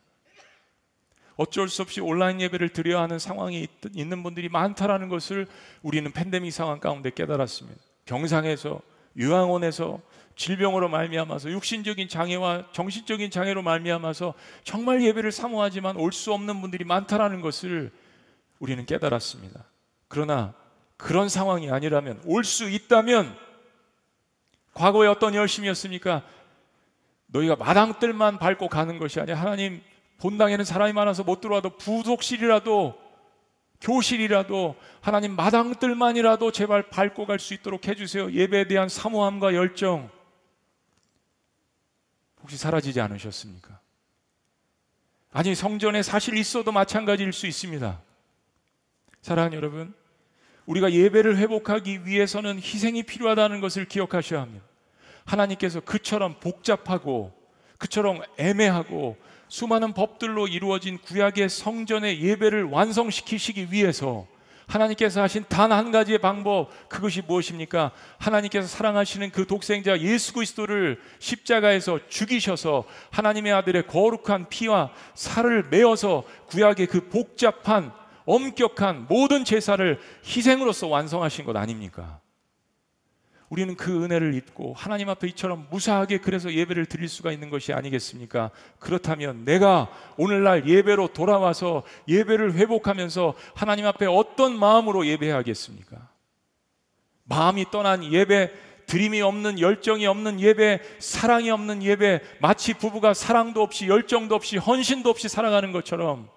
어쩔 1.37 1.69
수 1.69 1.83
없이 1.83 2.01
온라인 2.01 2.41
예배를 2.41 2.71
드려야 2.71 3.03
하는 3.03 3.21
상황이 3.21 3.69
있는 3.95 4.25
분들이 4.25 4.49
많다라는 4.49 5.09
것을 5.09 5.47
우리는 5.83 6.11
팬데믹 6.11 6.53
상황 6.53 6.81
가운데 6.81 7.11
깨달았습니다. 7.11 7.81
병상에서 8.07 8.81
유황원에서 9.17 10.01
질병으로 10.35 10.89
말미암아서 10.89 11.53
육신적인 11.53 12.09
장애와 12.09 12.73
정신적인 12.73 13.31
장애로 13.31 13.63
말미암아서 13.63 14.35
정말 14.65 15.05
예배를 15.05 15.31
사모하지만 15.31 15.97
올 15.99 16.11
수 16.11 16.33
없는 16.33 16.61
분들이 16.61 16.83
많다라는 16.85 17.43
것을 17.43 17.93
우리는 18.63 18.87
깨달았습니다. 18.87 19.65
그러나 20.07 20.55
그런 20.97 21.29
상황이 21.29 21.69
아니라면 21.69 22.23
올 22.25 22.45
수 22.45 22.71
있다면 22.71 23.37
과거에 24.73 25.09
어떤 25.09 25.35
열심이었습니까? 25.35 26.23
너희가 27.27 27.57
마당들만 27.57 28.39
밟고 28.39 28.69
가는 28.69 29.01
것이 29.01 29.19
아니라 29.19 29.41
하나님 29.41 29.83
본당에는 30.19 30.65
사람이 30.65 30.93
많아서 30.93 31.25
못 31.25 31.41
들어와도 31.41 31.77
부속실이라도 31.77 32.97
교실이라도 33.81 34.77
하나님 35.01 35.35
마당들만이라도 35.35 36.53
제발 36.53 36.89
밟고 36.89 37.27
갈 37.27 37.41
수 37.41 37.55
있도록 37.55 37.89
해주세요. 37.89 38.31
예배에 38.31 38.69
대한 38.69 38.89
사모함과 38.89 39.55
열정 39.55 40.09
혹시 42.43 42.57
사라지지 42.57 43.01
않으셨습니까? 43.01 43.81
아니 45.33 45.57
성전에 45.57 46.05
사실 46.05 46.37
있어도 46.37 46.71
마찬가지일 46.71 47.33
수 47.33 47.49
있습니다. 47.49 48.01
사랑하는 49.23 49.57
여러분, 49.57 49.95
우리가 50.67 50.93
예배를 50.93 51.37
회복하기 51.39 52.07
위해서는 52.07 52.57
희생이 52.57 53.05
필요하다는 53.05 53.61
것을 53.61 53.85
기억하셔야 53.85 54.43
합니다. 54.43 54.65
하나님께서 55.25 55.81
그처럼 55.81 56.41
복잡하고 56.41 57.33
그처럼 57.79 58.21
애매하고 58.37 59.17
수많은 59.49 59.93
법들로 59.93 60.49
이루어진 60.49 60.99
구약의 60.99 61.49
성전의 61.49 62.21
예배를 62.21 62.65
완성시키시기 62.65 63.69
위해서 63.71 64.27
하나님께서 64.67 65.21
하신 65.23 65.45
단 65.49 65.71
한 65.71 65.93
가지의 65.93 66.19
방법 66.19 66.71
그것이 66.89 67.23
무엇입니까? 67.23 67.93
하나님께서 68.19 68.67
사랑하시는 68.67 69.31
그 69.31 69.47
독생자 69.47 70.01
예수 70.01 70.33
그리스도를 70.33 71.01
십자가에서 71.19 72.01
죽이셔서 72.09 72.85
하나님의 73.11 73.53
아들의 73.53 73.87
거룩한 73.87 74.49
피와 74.49 74.91
살을 75.15 75.69
메어서 75.71 76.25
구약의 76.47 76.87
그 76.87 77.09
복잡한 77.09 77.93
엄격한 78.25 79.07
모든 79.09 79.45
제사를 79.45 79.99
희생으로서 80.25 80.89
완성하신 80.89 81.45
것 81.45 81.57
아닙니까? 81.57 82.21
우리는 83.53 83.77
그 83.77 84.03
은혜를 84.03 84.33
입고 84.33 84.73
하나님 84.73 85.11
앞에 85.11 85.29
이처럼 85.29 85.67
무사하게 85.71 86.19
그래서 86.19 86.51
예배를 86.51 86.87
드릴 86.87 87.07
수가 87.07 87.33
있는 87.33 87.51
것이 87.51 87.75
아니겠습니까? 87.75 88.51
그렇다면 88.79 89.45
내가 89.45 89.91
오늘날 90.17 90.67
예배로 90.67 91.09
돌아와서 91.09 91.83
예배를 92.09 92.55
회복하면서 92.55 93.35
하나님 93.55 93.85
앞에 93.87 94.07
어떤 94.07 94.59
마음으로 94.59 95.07
예배하겠습니까? 95.07 96.09
마음이 97.25 97.67
떠난 97.71 98.11
예배, 98.11 98.51
드림이 98.87 99.21
없는 99.21 99.61
열정이 99.61 100.07
없는 100.07 100.41
예배, 100.41 100.81
사랑이 100.99 101.51
없는 101.51 101.83
예배, 101.83 102.21
마치 102.41 102.73
부부가 102.73 103.13
사랑도 103.13 103.61
없이 103.61 103.87
열정도 103.87 104.35
없이 104.35 104.57
헌신도 104.57 105.11
없이 105.11 105.29
살아가는 105.29 105.73
것처럼 105.73 106.31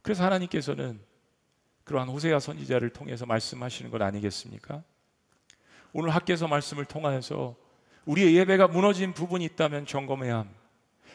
그래서 0.00 0.24
하나님께서는 0.24 1.05
그러한 1.86 2.08
호세아 2.08 2.40
선지자를 2.40 2.90
통해서 2.90 3.26
말씀하시는 3.26 3.90
것 3.90 4.02
아니겠습니까? 4.02 4.82
오늘 5.92 6.10
학교에서 6.10 6.48
말씀을 6.48 6.84
통하여서 6.84 7.56
우리의 8.04 8.34
예배가 8.36 8.68
무너진 8.68 9.14
부분이 9.14 9.44
있다면 9.44 9.86
점검해야 9.86 10.38
합니다. 10.38 10.60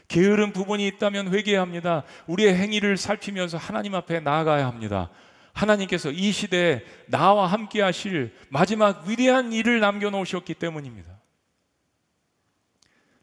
게으른 0.08 0.54
부분이 0.54 0.88
있다면 0.88 1.34
회개해야 1.34 1.62
합니다. 1.62 2.04
우리의 2.26 2.56
행위를 2.56 2.98
살피면서 2.98 3.58
하나님 3.58 3.96
앞에 3.96 4.22
나아가야 4.22 4.66
합니다. 4.66 5.10
하나님께서 5.52 6.10
이 6.10 6.32
시대에 6.32 6.84
나와 7.08 7.48
함께 7.48 7.82
하실 7.82 8.34
마지막 8.50 9.06
위대한 9.08 9.52
일을 9.52 9.82
남겨놓으셨기 9.82 10.54
때문입니다. 10.54 11.20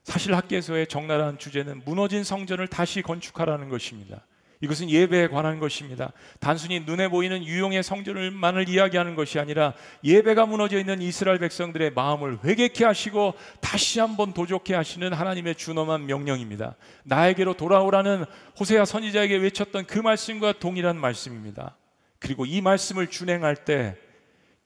사실 0.04 0.34
학계에서의 0.34 0.86
적나라한 0.86 1.38
주제는 1.38 1.82
무너진 1.86 2.24
성전을 2.24 2.68
다시 2.68 3.00
건축하라는 3.00 3.70
것입니다. 3.70 4.26
이것은 4.60 4.90
예배에 4.90 5.28
관한 5.28 5.60
것입니다. 5.60 6.12
단순히 6.40 6.80
눈에 6.80 7.08
보이는 7.08 7.44
유용의 7.44 7.82
성전을만을 7.82 8.68
이야기하는 8.68 9.14
것이 9.14 9.38
아니라 9.38 9.74
예배가 10.02 10.46
무너져 10.46 10.78
있는 10.78 11.00
이스라엘 11.00 11.38
백성들의 11.38 11.92
마음을 11.92 12.38
회개케 12.44 12.84
하시고 12.84 13.34
다시 13.60 14.00
한번 14.00 14.32
도적케 14.32 14.74
하시는 14.74 15.12
하나님의 15.12 15.54
준엄한 15.54 16.06
명령입니다. 16.06 16.74
나에게로 17.04 17.54
돌아오라는 17.54 18.24
호세아 18.58 18.84
선지자에게 18.84 19.36
외쳤던 19.36 19.86
그 19.86 19.98
말씀과 20.00 20.54
동일한 20.58 20.96
말씀입니다. 20.96 21.76
그리고 22.18 22.44
이 22.44 22.60
말씀을 22.60 23.06
준행할 23.06 23.64
때 23.64 23.96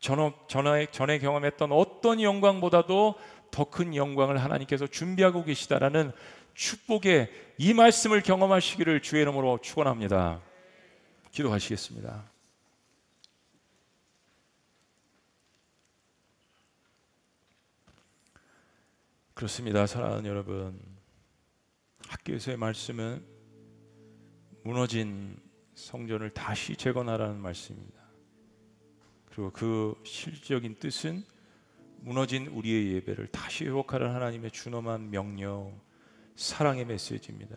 전에, 0.00 0.86
전에 0.90 1.18
경험했던 1.18 1.70
어떤 1.70 2.20
영광보다도 2.20 3.14
더 3.52 3.64
큰 3.66 3.94
영광을 3.94 4.42
하나님께서 4.42 4.86
준비하고 4.88 5.44
계시다라는 5.44 6.12
축복의 6.54 7.30
이 7.58 7.74
말씀을 7.74 8.22
경험하시기를 8.22 9.02
주의 9.02 9.22
이름으로 9.22 9.58
축원합니다. 9.62 10.42
기도하시겠습니다. 11.30 12.30
그렇습니다. 19.34 19.86
사랑하는 19.86 20.26
여러분. 20.26 20.80
학교에서의 22.06 22.56
말씀은 22.58 23.24
무너진 24.62 25.36
성전을 25.74 26.30
다시 26.30 26.76
재건하라는 26.76 27.40
말씀입니다. 27.40 28.02
그리고 29.26 29.50
그 29.50 30.00
실질적인 30.04 30.76
뜻은 30.78 31.24
무너진 32.00 32.46
우리의 32.48 32.92
예배를 32.94 33.28
다시 33.28 33.64
회복하라는 33.64 34.14
하나님의 34.14 34.50
준엄한 34.50 35.10
명령, 35.10 35.80
사랑의 36.36 36.84
메시지입니다. 36.84 37.56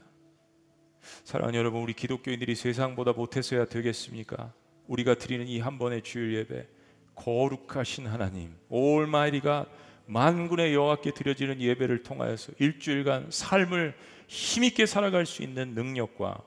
사랑하는 1.24 1.58
여러분, 1.60 1.82
우리 1.82 1.94
기독교인들이 1.94 2.56
세상보다 2.56 3.14
못해서야 3.14 3.66
되겠습니까? 3.66 4.54
우리가 4.88 5.16
드리는 5.16 5.48
이 5.48 5.60
한 5.60 5.78
번의 5.78 6.04
주일 6.04 6.34
예배, 6.36 6.68
거룩하신 7.16 8.08
하나님, 8.08 8.56
올마이리가 8.70 9.68
만군의 10.08 10.74
여호와께 10.74 11.12
드려지는 11.12 11.62
예배를 11.62 12.04
통하여서 12.04 12.54
일주일간 12.60 13.28
삶을 13.32 13.96
힘있게 14.28 14.86
살아갈 14.86 15.26
수 15.26 15.42
있는 15.42 15.74
능력과 15.74 16.44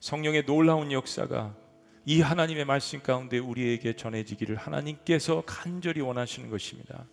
성령의 0.00 0.44
놀라운 0.46 0.92
역사가 0.92 1.56
이 2.04 2.20
하나님의 2.20 2.64
말씀 2.64 3.00
가운데 3.02 3.38
우리에게 3.38 3.96
전해지기를 3.96 4.56
하나님께서 4.56 5.42
간절히 5.46 6.00
원하시는 6.00 6.48
것입니다. 6.50 7.06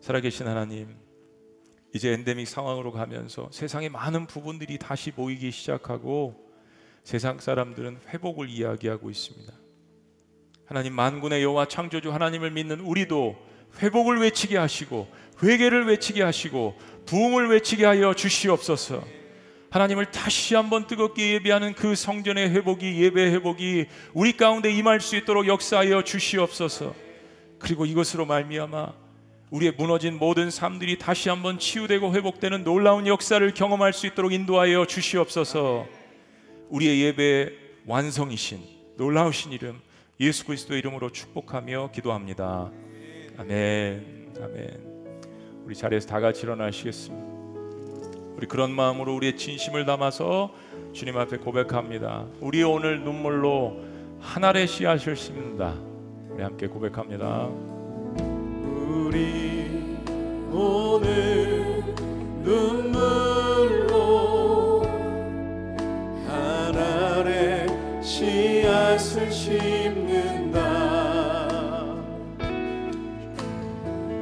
살아계신 0.00 0.46
하나님, 0.46 0.96
이제 1.94 2.12
엔데믹 2.12 2.46
상황으로 2.46 2.92
가면서 2.92 3.48
세상의 3.52 3.88
많은 3.88 4.26
부분들이 4.26 4.78
다시 4.78 5.10
보이기 5.10 5.50
시작하고 5.50 6.48
세상 7.02 7.38
사람들은 7.40 7.98
회복을 8.08 8.48
이야기하고 8.48 9.10
있습니다. 9.10 9.52
하나님 10.66 10.94
만군의 10.94 11.42
여호와 11.42 11.66
창조주 11.66 12.12
하나님을 12.12 12.52
믿는 12.52 12.80
우리도 12.80 13.36
회복을 13.82 14.20
외치게 14.20 14.56
하시고 14.56 15.08
회개를 15.42 15.86
외치게 15.86 16.22
하시고 16.22 16.78
부흥을 17.06 17.48
외치게 17.48 17.84
하여 17.84 18.14
주시옵소서. 18.14 19.02
하나님을 19.70 20.10
다시 20.10 20.54
한번 20.54 20.86
뜨겁게 20.86 21.34
예배하는 21.34 21.74
그 21.74 21.94
성전의 21.94 22.50
회복이 22.50 23.02
예배 23.02 23.32
회복이 23.32 23.86
우리 24.14 24.36
가운데 24.36 24.70
임할 24.70 25.00
수 25.00 25.16
있도록 25.16 25.46
역사하여 25.46 26.02
주시옵소서. 26.02 26.94
그리고 27.58 27.86
이것으로 27.86 28.26
말미암아 28.26 29.09
우리의 29.50 29.72
무너진 29.76 30.16
모든 30.16 30.50
삶들이 30.50 30.98
다시 30.98 31.28
한번 31.28 31.58
치유되고 31.58 32.14
회복되는 32.14 32.62
놀라운 32.62 33.06
역사를 33.06 33.52
경험할 33.52 33.92
수 33.92 34.06
있도록 34.06 34.32
인도하여 34.32 34.86
주시옵소서. 34.86 35.86
우리의 36.68 37.02
예배의 37.02 37.58
완성이신 37.86 38.60
놀라우신 38.96 39.52
이름 39.52 39.80
예수 40.20 40.44
그리스도 40.44 40.76
이름으로 40.76 41.10
축복하며 41.10 41.90
기도합니다. 41.92 42.70
아멘. 43.38 44.34
아멘. 44.40 44.90
우리 45.64 45.74
자리에서 45.74 46.06
다 46.06 46.20
같이 46.20 46.42
일어나시겠습니다. 46.42 47.40
우리 48.36 48.46
그런 48.46 48.70
마음으로 48.70 49.16
우리의 49.16 49.36
진심을 49.36 49.84
담아서 49.84 50.54
주님 50.92 51.16
앞에 51.16 51.38
고백합니다. 51.38 52.26
우리 52.40 52.62
오늘 52.62 53.00
눈물로 53.02 53.82
하늘의 54.20 54.68
씨앗을 54.68 55.16
심는다. 55.16 55.74
우리 56.30 56.42
함께 56.42 56.66
고백합니다. 56.68 57.79
우리 59.10 59.98
오늘 60.52 61.82
눈물로 62.44 63.82
하늘의 66.28 67.66
씨앗을 68.00 69.32
심는다. 69.32 70.60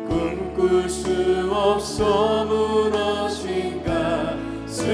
꿈꿀 0.08 0.88
수 0.88 1.50
없어 1.52 2.46
무너진 2.46 3.84
가슴에 3.84 4.88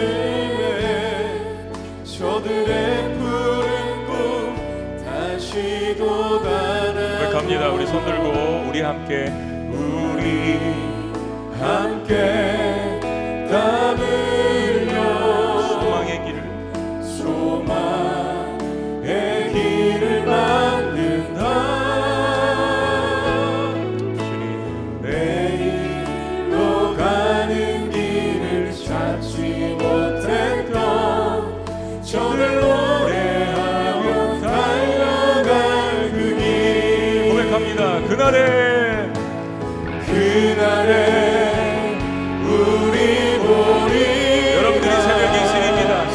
저들의 2.03 3.17
푸른 3.17 4.07
꿈 4.07 4.17
다시 5.05 5.95
돋아나 5.97 7.29
고백합니다. 7.29 7.71
우리 7.71 7.87
손 7.87 8.05
들고 8.05 8.71
우리 8.71 8.81
함께 8.81 9.54
함께 11.61 13.01
땀흘 13.51 14.14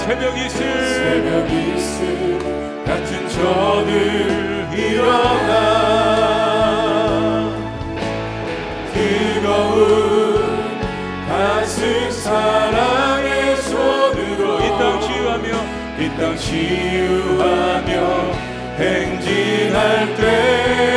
새벽 0.09 0.35
이슬 0.39 0.49
새벽 0.95 1.51
이슬 1.51 2.39
같은 2.83 3.29
저들 3.29 4.67
일어나. 4.75 5.53
뜨거운 8.91 10.79
가슴 11.27 12.09
사랑의 12.09 13.55
손으로 13.57 14.59
이 14.61 14.67
땅 14.79 14.99
치유하며 14.99 15.47
이 15.99 16.09
땅 16.17 16.35
치유하며 16.35 17.91
행진할 18.79 20.15
때 20.15 20.88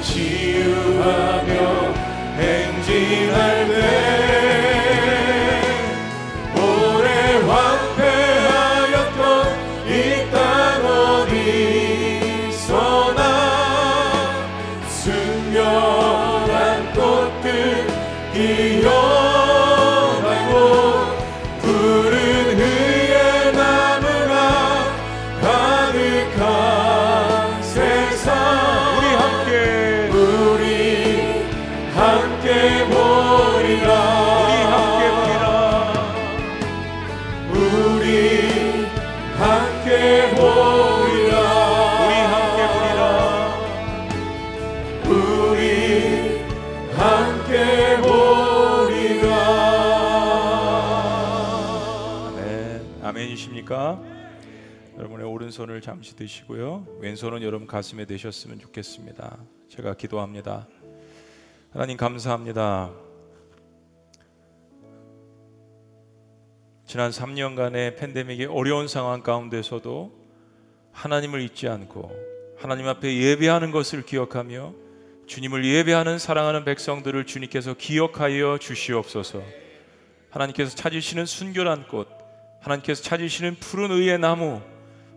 치유하며 0.00 1.94
행진할 2.38 3.57
손을 55.78 55.80
잠시 55.80 56.16
드시고요. 56.16 56.86
왼손은 57.00 57.42
여러분 57.42 57.66
가슴에 57.66 58.04
대셨으면 58.04 58.58
좋겠습니다. 58.58 59.38
제가 59.68 59.94
기도합니다. 59.94 60.66
하나님 61.72 61.96
감사합니다. 61.96 62.90
지난 66.84 67.10
3년간의 67.10 67.96
팬데믹의 67.96 68.46
어려운 68.46 68.88
상황 68.88 69.22
가운데서도 69.22 70.12
하나님을 70.92 71.40
잊지 71.42 71.68
않고 71.68 72.12
하나님 72.58 72.88
앞에 72.88 73.16
예배하는 73.16 73.70
것을 73.70 74.04
기억하며 74.04 74.74
주님을 75.26 75.64
예배하는 75.64 76.18
사랑하는 76.18 76.64
백성들을 76.64 77.26
주님께서 77.26 77.74
기억하여 77.74 78.58
주시옵소서. 78.58 79.42
하나님께서 80.30 80.74
찾으시는 80.74 81.26
순결한 81.26 81.86
꽃, 81.88 82.08
하나님께서 82.60 83.02
찾으시는 83.02 83.56
푸른 83.56 83.90
의의 83.90 84.18
나무, 84.18 84.60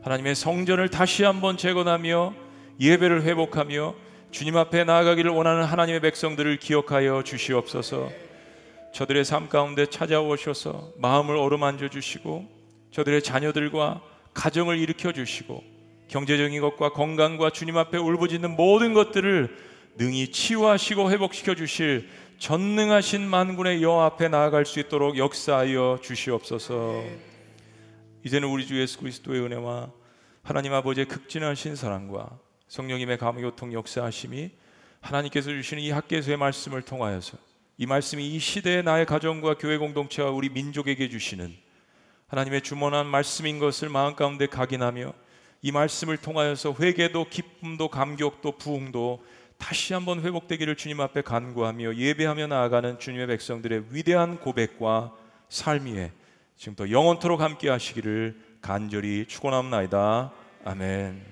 하나님의 0.04 0.36
성전을 0.36 0.90
다시 0.90 1.24
한번 1.24 1.58
재건하며 1.58 2.34
예배를 2.80 3.24
회복하며 3.24 3.94
주님 4.32 4.58
앞에 4.58 4.84
나아가기를 4.84 5.30
원하는 5.32 5.64
하나님의 5.64 6.00
백성들을 6.00 6.58
기억하여 6.58 7.24
주시옵소서. 7.24 8.10
저들의 8.94 9.24
삶 9.24 9.48
가운데 9.48 9.86
찾아오셔서 9.86 10.94
마음을 10.98 11.38
어루만져 11.38 11.90
주시고 11.90 12.48
저들의 12.92 13.22
자녀들과 13.22 14.02
가정을 14.34 14.80
일으켜 14.80 15.12
주시고 15.12 15.64
경제적인 16.08 16.60
것과 16.62 16.92
건강과 16.92 17.52
주님 17.52 17.78
앞에 17.78 17.98
울부짖는 17.98 18.56
모든 18.56 18.94
것들을 18.94 19.56
능히 19.98 20.28
치유하시고 20.30 21.12
회복시켜 21.12 21.56
주실 21.56 22.10
전능하신 22.40 23.22
만군의 23.22 23.84
여호와 23.84 24.06
앞에 24.08 24.28
나아갈 24.28 24.66
수 24.66 24.80
있도록 24.80 25.18
역사하여 25.18 26.00
주시옵소서. 26.02 27.31
이제는 28.24 28.48
우리 28.48 28.68
주 28.68 28.80
예수 28.80 29.00
그리스도의 29.00 29.42
은혜와 29.42 29.92
하나님 30.44 30.74
아버지의 30.74 31.08
극진하신 31.08 31.76
사랑과 31.76 32.38
성령님의 32.68 33.18
감교통 33.18 33.74
역사하심이 33.74 34.52
하나님께서 35.00 35.50
주시는 35.50 35.82
이 35.82 35.90
학계서의 35.90 36.38
말씀을 36.38 36.84
통하여서 36.84 37.38
이 37.78 37.88
말씀이 37.88 38.36
이 38.36 38.38
시대의 38.38 38.84
나의 38.84 39.08
가정과 39.08 39.56
교회 39.56 39.78
공동체와 39.78 40.30
우리 40.30 40.50
민족에게 40.50 41.10
주시는 41.10 41.52
하나님의 42.28 42.62
주문한 42.62 43.08
말씀인 43.08 43.58
것을 43.58 43.90
마음 43.90 44.16
가운데 44.16 44.46
각인하며 44.46 45.14
이 45.64 45.72
말씀을 45.72 46.18
통하여서 46.18 46.76
회개도 46.80 47.26
기쁨도 47.30 47.88
감격도 47.88 48.58
부흥도 48.58 49.26
다시 49.58 49.94
한번 49.94 50.22
회복되기를 50.22 50.76
주님 50.76 51.02
앞에 51.02 51.22
간구하며 51.22 51.96
예배하며 51.96 52.48
나아가는 52.48 53.00
주님의 53.00 53.28
백성들의 53.28 53.86
위대한 53.90 54.40
고백과 54.40 55.14
삶 55.50 55.86
위에 55.86 56.12
지금부터 56.62 56.92
영원토록 56.92 57.42
함께 57.42 57.70
하시기를 57.70 58.36
간절히 58.62 59.26
축원합나이다. 59.28 60.32
아멘. 60.64 61.31